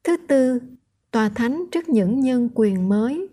[0.03, 0.59] Thứ tư,
[1.11, 3.27] tòa thánh trước những nhân quyền mới.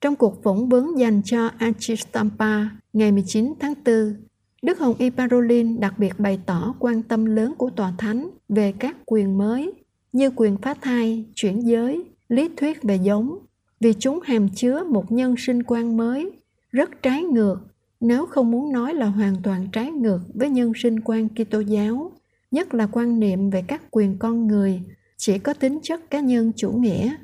[0.00, 4.14] Trong cuộc phỏng vấn dành cho Achistampa ngày 19 tháng 4,
[4.62, 8.72] Đức Hồng Y Parolin đặc biệt bày tỏ quan tâm lớn của tòa thánh về
[8.78, 9.72] các quyền mới
[10.12, 13.38] như quyền phá thai, chuyển giới, lý thuyết về giống,
[13.80, 16.30] vì chúng hàm chứa một nhân sinh quan mới,
[16.70, 17.56] rất trái ngược,
[18.00, 22.12] nếu không muốn nói là hoàn toàn trái ngược với nhân sinh quan Kitô giáo,
[22.50, 24.82] nhất là quan niệm về các quyền con người
[25.24, 27.14] chỉ có tính chất cá nhân chủ nghĩa.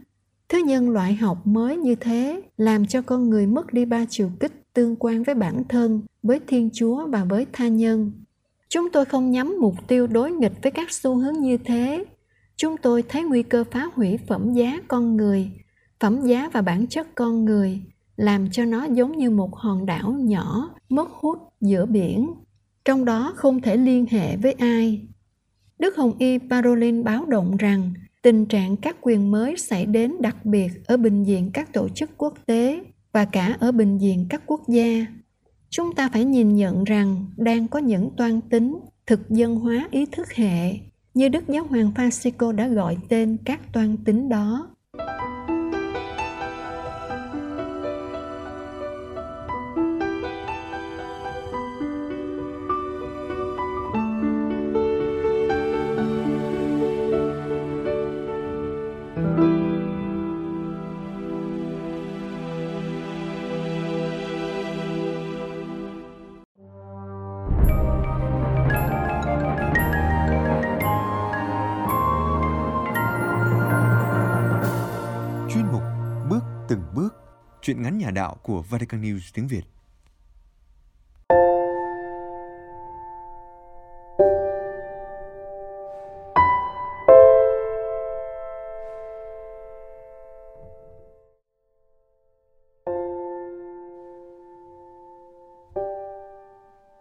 [0.48, 4.30] Thứ nhân loại học mới như thế làm cho con người mất đi ba chiều
[4.40, 8.12] kích tương quan với bản thân, với Thiên Chúa và với tha nhân.
[8.68, 12.04] Chúng tôi không nhắm mục tiêu đối nghịch với các xu hướng như thế.
[12.56, 15.50] Chúng tôi thấy nguy cơ phá hủy phẩm giá con người,
[16.00, 17.82] phẩm giá và bản chất con người,
[18.16, 22.30] làm cho nó giống như một hòn đảo nhỏ mất hút giữa biển.
[22.84, 25.08] Trong đó không thể liên hệ với ai.
[25.78, 30.44] Đức Hồng Y Parolin báo động rằng, tình trạng các quyền mới xảy đến đặc
[30.44, 32.80] biệt ở bình diện các tổ chức quốc tế
[33.12, 35.06] và cả ở bình diện các quốc gia.
[35.70, 40.06] Chúng ta phải nhìn nhận rằng đang có những toan tính, thực dân hóa ý
[40.06, 40.72] thức hệ,
[41.14, 44.68] như đức giáo hoàng francisco đã gọi tên các toan tính đó.
[77.78, 79.62] Truyện ngắn nhà đạo của Vatican News tiếng Việt.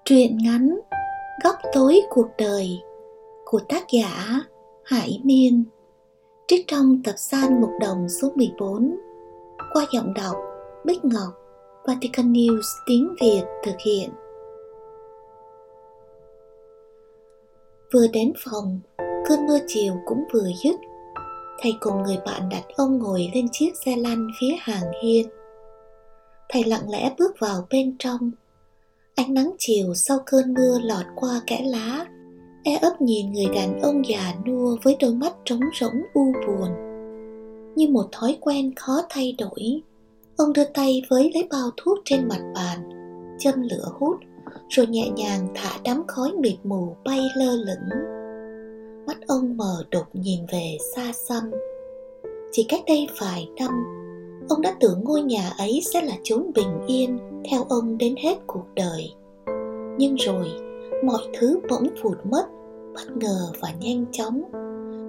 [0.06, 0.80] Truyện ngắn
[1.44, 2.80] Góc tối cuộc đời
[3.46, 4.42] của tác giả
[4.86, 5.64] Hải Miên,
[6.48, 8.96] trích trong tập san mục đồng số 14
[9.74, 10.36] qua giọng đọc
[10.86, 11.34] Bích Ngọc,
[11.86, 14.10] Vatican News tiếng Việt thực hiện.
[17.94, 20.76] Vừa đến phòng, cơn mưa chiều cũng vừa dứt.
[21.62, 25.28] Thầy cùng người bạn đặt ông ngồi lên chiếc xe lăn phía hàng hiên.
[26.50, 28.32] Thầy lặng lẽ bước vào bên trong.
[29.16, 32.06] Ánh nắng chiều sau cơn mưa lọt qua kẽ lá,
[32.64, 36.70] e ấp nhìn người đàn ông già nua với đôi mắt trống rỗng u buồn.
[37.76, 39.82] Như một thói quen khó thay đổi,
[40.38, 42.90] Ông đưa tay với lấy bao thuốc trên mặt bàn,
[43.40, 44.16] châm lửa hút,
[44.70, 47.90] rồi nhẹ nhàng thả đám khói mịt mù bay lơ lửng.
[49.08, 51.52] Mắt ông mờ đục nhìn về xa xăm.
[52.52, 53.72] Chỉ cách đây vài năm,
[54.50, 57.20] ông đã tưởng ngôi nhà ấy sẽ là chốn bình yên
[57.52, 59.14] theo ông đến hết cuộc đời.
[59.98, 60.48] Nhưng rồi,
[61.06, 62.46] mọi thứ bỗng phụt mất,
[62.94, 64.42] bất ngờ và nhanh chóng,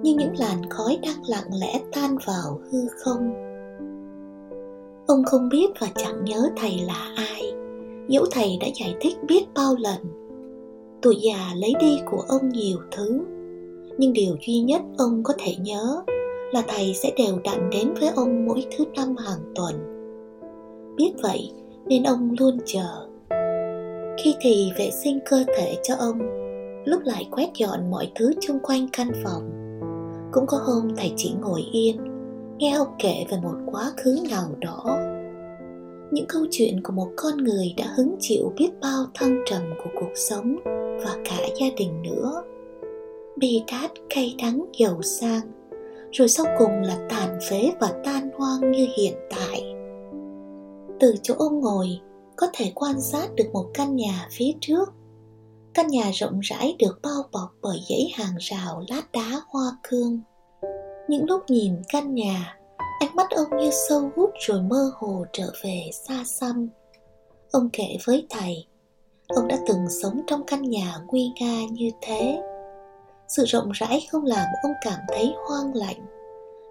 [0.03, 3.48] như những làn khói đang lặng lẽ tan vào hư không
[5.09, 7.53] ông không biết và chẳng nhớ thầy là ai.
[8.07, 9.97] Dẫu thầy đã giải thích biết bao lần,
[11.01, 13.19] tuổi già lấy đi của ông nhiều thứ.
[13.97, 16.03] Nhưng điều duy nhất ông có thể nhớ
[16.53, 19.75] là thầy sẽ đều đặn đến với ông mỗi thứ năm hàng tuần.
[20.95, 21.51] Biết vậy
[21.85, 23.07] nên ông luôn chờ.
[24.23, 26.19] Khi thì vệ sinh cơ thể cho ông,
[26.85, 29.49] lúc lại quét dọn mọi thứ chung quanh căn phòng.
[30.31, 32.08] Cũng có hôm thầy chỉ ngồi yên
[32.59, 34.99] nghe ông kể về một quá khứ nào đó.
[36.11, 39.89] Những câu chuyện của một con người đã hứng chịu biết bao thăng trầm của
[39.99, 40.55] cuộc sống
[41.05, 42.43] và cả gia đình nữa.
[43.37, 45.41] Bi đát cay đắng giàu sang,
[46.11, 49.63] rồi sau cùng là tàn phế và tan hoang như hiện tại.
[50.99, 51.87] Từ chỗ ông ngồi,
[52.35, 54.89] có thể quan sát được một căn nhà phía trước.
[55.73, 60.19] Căn nhà rộng rãi được bao bọc bởi dãy hàng rào lát đá hoa cương
[61.09, 62.57] những lúc nhìn căn nhà,
[62.99, 66.69] ánh mắt ông như sâu hút rồi mơ hồ trở về xa xăm.
[67.51, 68.65] Ông kể với thầy,
[69.27, 72.41] ông đã từng sống trong căn nhà nguy nga như thế.
[73.27, 76.05] Sự rộng rãi không làm ông cảm thấy hoang lạnh,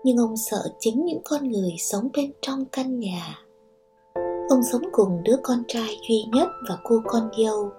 [0.04, 3.38] nhưng ông sợ chính những con người sống bên trong căn nhà.
[4.48, 7.70] Ông sống cùng đứa con trai duy nhất và cô con dâu.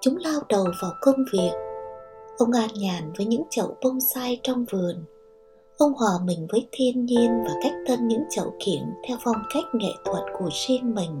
[0.00, 1.52] Chúng lao đầu vào công việc.
[2.38, 5.04] Ông an nhàn với những chậu bonsai trong vườn
[5.82, 9.64] ông hòa mình với thiên nhiên và cách tân những chậu kiểng theo phong cách
[9.72, 11.20] nghệ thuật của riêng mình.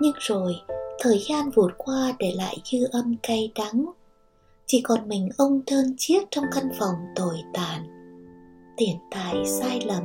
[0.00, 0.54] Nhưng rồi,
[0.98, 3.86] thời gian vụt qua để lại dư âm cay đắng.
[4.66, 7.82] Chỉ còn mình ông đơn chiếc trong căn phòng tồi tàn.
[8.76, 10.02] Tiền tài sai lầm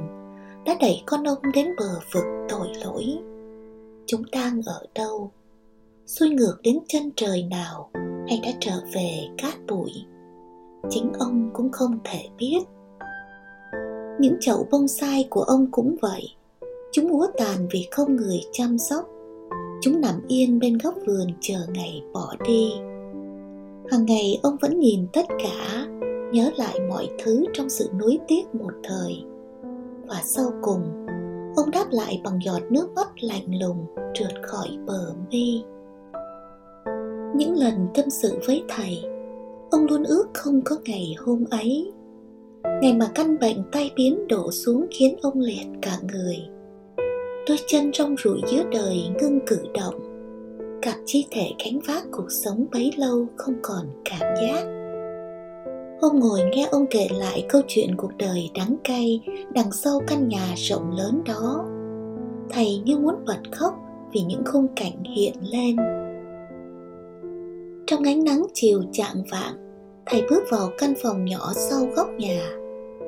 [0.65, 3.17] đã đẩy con ông đến bờ vực tội lỗi.
[4.05, 5.31] Chúng đang ở đâu?
[6.05, 7.89] Xuôi ngược đến chân trời nào
[8.27, 9.91] hay đã trở về cát bụi?
[10.89, 12.59] Chính ông cũng không thể biết
[14.19, 16.23] những chậu bonsai của ông cũng vậy.
[16.91, 19.09] Chúng úa tàn vì không người chăm sóc.
[19.81, 22.71] Chúng nằm yên bên góc vườn chờ ngày bỏ đi.
[23.91, 25.87] Hàng ngày ông vẫn nhìn tất cả,
[26.31, 29.23] nhớ lại mọi thứ trong sự nuối tiếc một thời.
[30.07, 31.05] Và sau cùng,
[31.55, 35.61] ông đáp lại bằng giọt nước mắt lạnh lùng trượt khỏi bờ mi.
[37.35, 39.03] Những lần tâm sự với thầy,
[39.71, 41.91] ông luôn ước không có ngày hôm ấy
[42.81, 46.37] ngày mà căn bệnh tai biến đổ xuống khiến ông liệt cả người.
[47.47, 49.95] Đôi chân trong rủi giữa đời ngưng cử động.
[50.81, 54.63] Cặp chi thể gánh vác cuộc sống bấy lâu không còn cảm giác.
[56.01, 59.21] Hôm ngồi nghe ông kể lại câu chuyện cuộc đời đắng cay
[59.53, 61.65] đằng sau căn nhà rộng lớn đó.
[62.49, 63.73] Thầy như muốn bật khóc
[64.13, 65.75] vì những khung cảnh hiện lên.
[67.87, 69.66] Trong ánh nắng chiều chạng vạng
[70.09, 72.49] thầy bước vào căn phòng nhỏ sau góc nhà.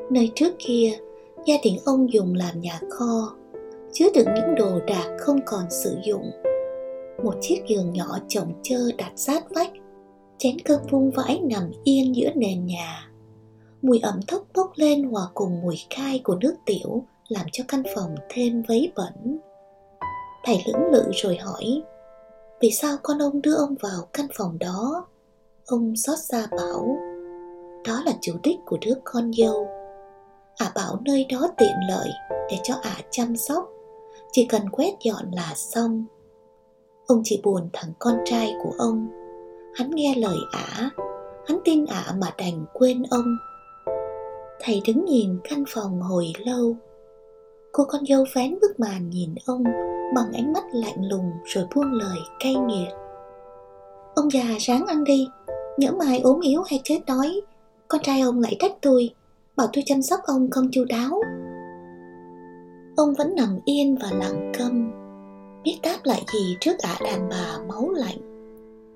[0.10, 0.98] Nơi trước kia,
[1.46, 3.36] gia đình ông dùng làm nhà kho,
[3.94, 6.32] chứa đựng những đồ đạc không còn sử dụng.
[7.24, 9.72] Một chiếc giường nhỏ chồng chơ đặt sát vách,
[10.38, 13.10] chén cơm vung vãi nằm yên giữa nền nhà.
[13.82, 17.84] Mùi ẩm thốc bốc lên hòa cùng mùi khai của nước tiểu, làm cho căn
[17.96, 19.40] phòng thêm vấy bẩn.
[20.46, 21.82] Thầy lưỡng lự rồi hỏi,
[22.62, 25.06] vì sao con ông đưa ông vào căn phòng đó?
[25.70, 26.98] Ông xót xa bảo,
[27.88, 29.68] đó là chủ đích của đứa con dâu.
[30.58, 32.10] Ả à bảo nơi đó tiện lợi
[32.50, 33.70] để cho ả à chăm sóc,
[34.32, 36.06] chỉ cần quét dọn là xong.
[37.08, 39.08] Ông chỉ buồn thằng con trai của ông.
[39.76, 40.90] Hắn nghe lời ả,
[41.48, 43.38] hắn tin ả mà đành quên ông.
[44.60, 46.76] Thầy đứng nhìn căn phòng hồi lâu.
[47.72, 49.64] Cô con dâu vén bức màn nhìn ông
[50.16, 52.90] bằng ánh mắt lạnh lùng rồi buông lời cay nghiệt.
[54.16, 55.28] Ông già sáng ăn đi
[55.80, 57.42] nhỡ mai ốm yếu hay chết đói,
[57.88, 59.10] con trai ông lại trách tôi,
[59.56, 61.22] bảo tôi chăm sóc ông không chu đáo.
[62.96, 64.92] Ông vẫn nằm yên và lặng câm,
[65.64, 68.18] biết đáp lại gì trước ả đàn bà máu lạnh.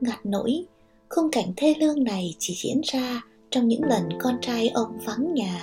[0.02, 0.66] Ngặt nỗi,
[1.10, 5.34] khung cảnh thê lương này chỉ diễn ra trong những lần con trai ông vắng
[5.34, 5.62] nhà.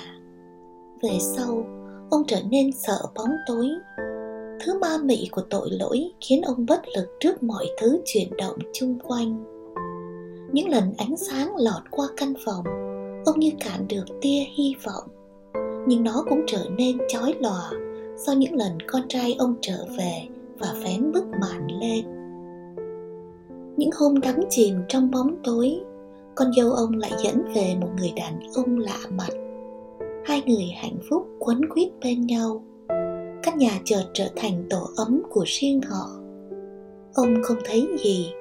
[1.02, 1.64] Về sau,
[2.10, 3.68] ông trở nên sợ bóng tối.
[4.64, 8.56] Thứ ma mị của tội lỗi khiến ông bất lực trước mọi thứ chuyển động
[8.72, 9.49] chung quanh
[10.52, 12.64] những lần ánh sáng lọt qua căn phòng,
[13.24, 15.04] ông như cạn được tia hy vọng.
[15.86, 17.70] Nhưng nó cũng trở nên chói lòa
[18.26, 20.22] sau những lần con trai ông trở về
[20.58, 22.04] và vén bức màn lên.
[23.76, 25.80] Những hôm đắm chìm trong bóng tối,
[26.34, 29.30] con dâu ông lại dẫn về một người đàn ông lạ mặt.
[30.24, 32.64] Hai người hạnh phúc quấn quýt bên nhau.
[33.42, 36.06] Căn nhà chợt trở thành tổ ấm của riêng họ.
[37.14, 38.32] Ông không thấy gì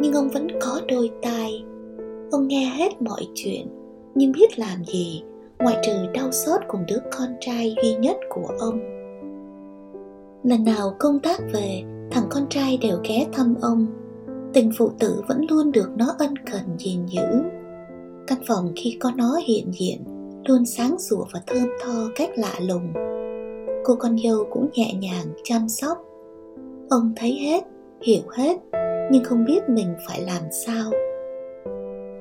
[0.00, 1.64] nhưng ông vẫn có đôi tai.
[2.30, 3.66] Ông nghe hết mọi chuyện,
[4.14, 5.22] nhưng biết làm gì
[5.58, 8.80] ngoại trừ đau xót cùng đứa con trai duy nhất của ông.
[10.42, 13.86] Lần nào công tác về, thằng con trai đều ghé thăm ông.
[14.52, 17.42] Tình phụ tử vẫn luôn được nó ân cần gìn giữ.
[18.26, 20.04] Căn phòng khi có nó hiện diện,
[20.44, 22.92] luôn sáng sủa và thơm tho cách lạ lùng.
[23.84, 25.98] Cô con dâu cũng nhẹ nhàng chăm sóc.
[26.90, 27.64] Ông thấy hết,
[28.02, 28.56] hiểu hết
[29.10, 30.90] nhưng không biết mình phải làm sao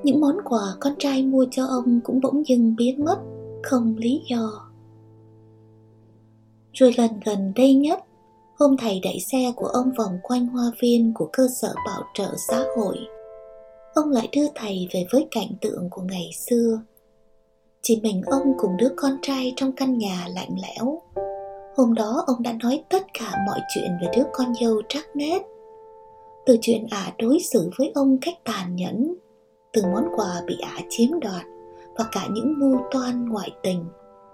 [0.03, 3.17] những món quà con trai mua cho ông cũng bỗng dưng biến mất,
[3.63, 4.69] không lý do
[6.73, 7.99] rồi lần gần đây nhất,
[8.59, 12.35] hôm thầy đẩy xe của ông vòng quanh hoa viên của cơ sở bảo trợ
[12.49, 12.97] xã hội
[13.93, 16.81] ông lại đưa thầy về với cảnh tượng của ngày xưa
[17.81, 21.01] Chỉ mình ông cùng đứa con trai trong căn nhà lạnh lẽo.
[21.77, 25.41] Hôm đó ông đã nói tất cả mọi chuyện về đứa con dâu trắc nét.
[26.45, 29.15] Từ chuyện ả đối xử với ông cách tàn nhẫn,
[29.73, 31.45] từ món quà bị ả chiếm đoạt
[31.97, 33.85] và cả những mưu toan ngoại tình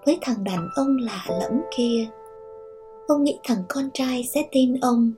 [0.06, 2.06] với thằng đàn ông lạ lẫm kia.
[3.08, 5.12] Ông nghĩ thằng con trai sẽ tin ông,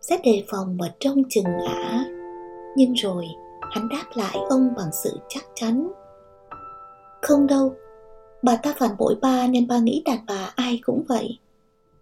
[0.00, 2.04] sẽ đề phòng và trông chừng ả.
[2.76, 3.26] Nhưng rồi
[3.70, 5.88] hắn đáp lại ông bằng sự chắc chắn.
[7.22, 7.74] Không đâu,
[8.42, 11.38] bà ta phản bội ba nên ba nghĩ đàn bà ai cũng vậy.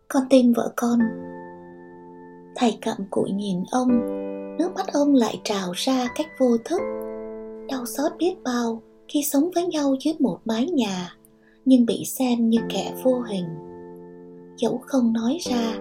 [0.08, 0.98] Con tin vợ con.
[2.56, 3.90] Thầy cặm cụi nhìn ông,
[4.58, 6.80] nước mắt ông lại trào ra cách vô thức.
[7.68, 11.16] Đau xót biết bao khi sống với nhau dưới một mái nhà,
[11.64, 13.44] nhưng bị xem như kẻ vô hình.
[14.56, 15.74] Dẫu không nói ra,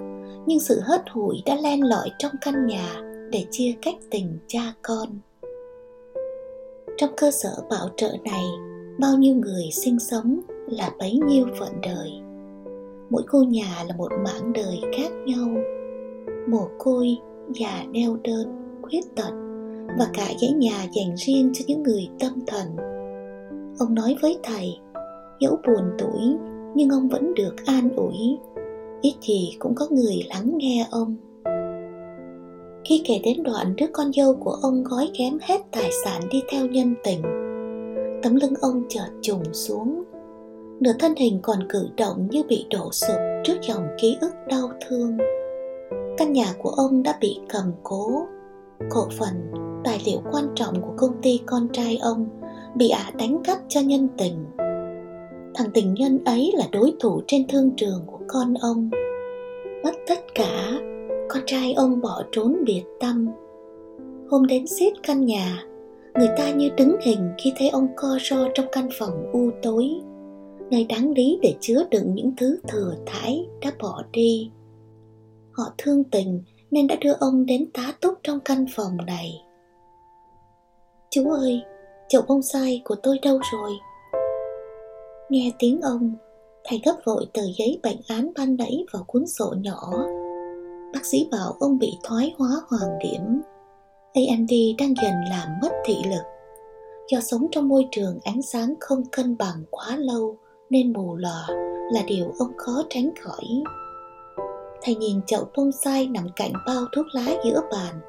[0.46, 3.02] nhưng sự hớt hủi đã len lỏi trong căn nhà
[3.32, 5.08] để chia cách tình cha con.
[6.98, 8.44] Trong cơ sở bảo trợ này,
[9.00, 12.12] bao nhiêu người sinh sống là bấy nhiêu phận đời.
[13.10, 15.48] Mỗi cô nhà là một mảng đời khác nhau.
[16.50, 17.18] Mồ côi
[17.54, 19.32] già neo đơn khuyết tật
[20.00, 22.68] và cả dãy nhà dành riêng cho những người tâm thần.
[23.80, 24.78] Ông nói với thầy,
[25.40, 26.36] dẫu buồn tuổi,
[26.76, 28.38] nhưng ông vẫn được an ủi.
[29.02, 31.16] Ít gì cũng có người lắng nghe ông.
[32.86, 36.44] Khi kể đến đoạn đứa con dâu của ông gói ghém hết tài sản đi
[36.52, 37.22] theo nhân tình,
[38.24, 40.04] tấm lưng ông chợt trùng xuống.
[40.80, 44.70] Nửa thân hình còn cử động như bị đổ sụp trước dòng ký ức đau
[44.88, 45.18] thương.
[46.18, 48.26] Căn nhà của ông đã bị cầm cố
[48.90, 49.34] cổ phần,
[49.84, 52.30] tài liệu quan trọng của công ty con trai ông
[52.76, 54.46] bị ả đánh cắp cho nhân tình.
[55.56, 58.90] Thằng tình nhân ấy là đối thủ trên thương trường của con ông.
[59.84, 60.80] Mất tất cả,
[61.30, 63.28] con trai ông bỏ trốn biệt tâm.
[64.30, 65.64] Hôm đến xếp căn nhà,
[66.16, 69.90] người ta như đứng hình khi thấy ông co ro trong căn phòng u tối,
[70.72, 74.52] nơi đáng lý để chứa đựng những thứ thừa thãi đã bỏ đi.
[75.52, 76.42] Họ thương tình
[76.76, 79.42] nên đã đưa ông đến tá túc trong căn phòng này.
[81.10, 81.62] Chú ơi,
[82.10, 83.72] chậu bonsai của tôi đâu rồi?
[85.30, 86.16] Nghe tiếng ông,
[86.64, 89.94] thầy gấp vội tờ giấy bệnh án ban nãy vào cuốn sổ nhỏ.
[90.94, 93.42] Bác sĩ bảo ông bị thoái hóa hoàng điểm.
[94.14, 96.24] AMD đang dần làm mất thị lực.
[97.12, 100.38] Do sống trong môi trường ánh sáng không cân bằng quá lâu
[100.70, 101.48] nên mù lòa
[101.94, 103.64] là điều ông khó tránh khỏi
[104.86, 108.00] thầy nhìn chậu bonsai nằm cạnh bao thuốc lá giữa bàn.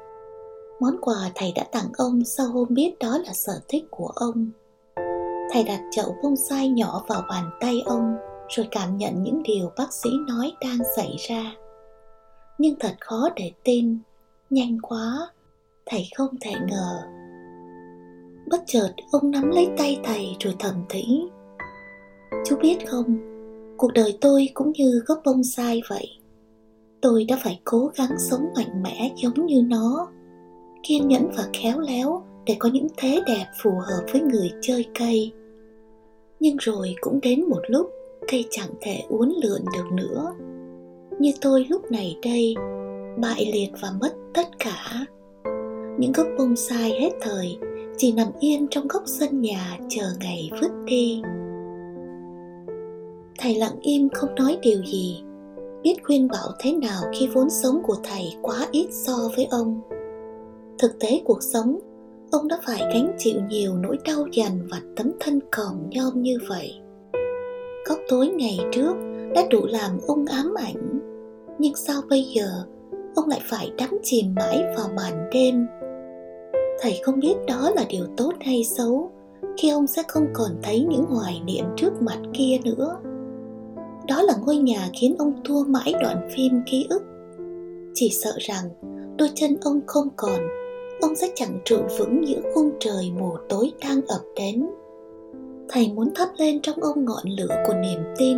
[0.79, 4.49] Món quà thầy đã tặng ông sau hôm biết đó là sở thích của ông.
[5.51, 8.15] Thầy đặt chậu bonsai nhỏ vào bàn tay ông,
[8.49, 11.55] rồi cảm nhận những điều bác sĩ nói đang xảy ra.
[12.57, 13.97] Nhưng thật khó để tin,
[14.49, 15.31] nhanh quá,
[15.85, 17.01] thầy không thể ngờ.
[18.49, 21.21] Bất chợt, ông nắm lấy tay thầy rồi thầm thỉ.
[22.45, 23.17] Chú biết không,
[23.77, 26.17] cuộc đời tôi cũng như gốc bonsai vậy
[27.01, 30.07] tôi đã phải cố gắng sống mạnh mẽ giống như nó,
[30.83, 34.85] kiên nhẫn và khéo léo để có những thế đẹp phù hợp với người chơi
[34.99, 35.31] cây.
[36.39, 37.89] Nhưng rồi cũng đến một lúc
[38.31, 40.33] cây chẳng thể uốn lượn được nữa.
[41.19, 42.55] Như tôi lúc này đây,
[43.17, 45.05] bại liệt và mất tất cả.
[45.99, 47.57] Những gốc bonsai hết thời
[47.97, 51.21] chỉ nằm yên trong góc sân nhà chờ ngày vứt đi.
[53.39, 55.23] Thầy lặng im không nói điều gì
[55.87, 59.81] biết khuyên bảo thế nào khi vốn sống của thầy quá ít so với ông.
[60.79, 61.79] Thực tế cuộc sống,
[62.31, 66.37] ông đã phải gánh chịu nhiều nỗi đau dằn và tấm thân còm nhom như
[66.49, 66.73] vậy.
[67.89, 68.93] Góc tối ngày trước
[69.35, 70.99] đã đủ làm ông ám ảnh,
[71.59, 72.47] nhưng sao bây giờ
[73.15, 75.67] ông lại phải đắm chìm mãi vào màn đêm?
[76.81, 79.11] Thầy không biết đó là điều tốt hay xấu
[79.57, 82.97] khi ông sẽ không còn thấy những hoài niệm trước mặt kia nữa
[84.07, 87.03] đó là ngôi nhà khiến ông thua mãi đoạn phim ký ức.
[87.93, 88.69] Chỉ sợ rằng,
[89.17, 90.39] đôi chân ông không còn,
[91.01, 94.67] ông sẽ chẳng trụ vững giữa khung trời mù tối đang ập đến.
[95.69, 98.37] Thầy muốn thắp lên trong ông ngọn lửa của niềm tin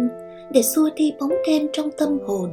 [0.51, 2.49] để xua đi bóng đêm trong tâm hồn.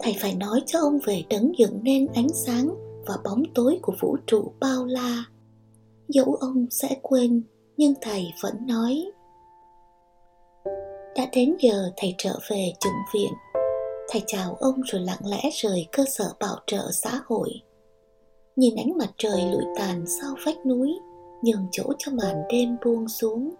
[0.00, 2.68] Thầy phải nói cho ông về đấng dựng nên ánh sáng
[3.06, 5.24] và bóng tối của vũ trụ bao la.
[6.08, 7.42] Dẫu ông sẽ quên,
[7.76, 9.04] nhưng thầy vẫn nói
[11.16, 13.32] đã đến giờ thầy trở về chủng viện.
[14.08, 17.50] Thầy chào ông rồi lặng lẽ rời cơ sở bảo trợ xã hội.
[18.56, 20.98] Nhìn ánh mặt trời lụi tàn sau vách núi,
[21.42, 23.50] nhường chỗ cho màn đêm buông xuống.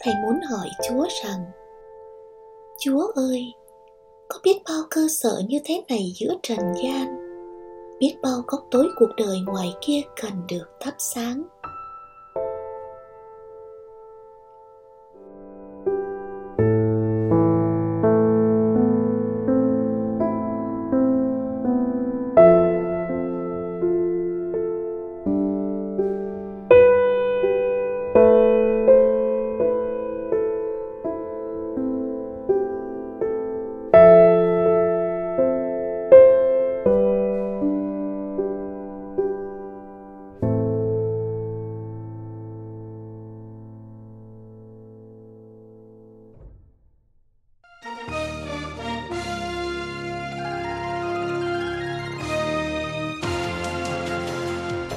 [0.00, 1.44] Thầy muốn hỏi chúa rằng,
[2.80, 3.52] chúa ơi,
[4.28, 7.16] có biết bao cơ sở như thế này giữa trần gian?
[7.98, 11.42] Biết bao góc tối cuộc đời ngoài kia cần được thắp sáng?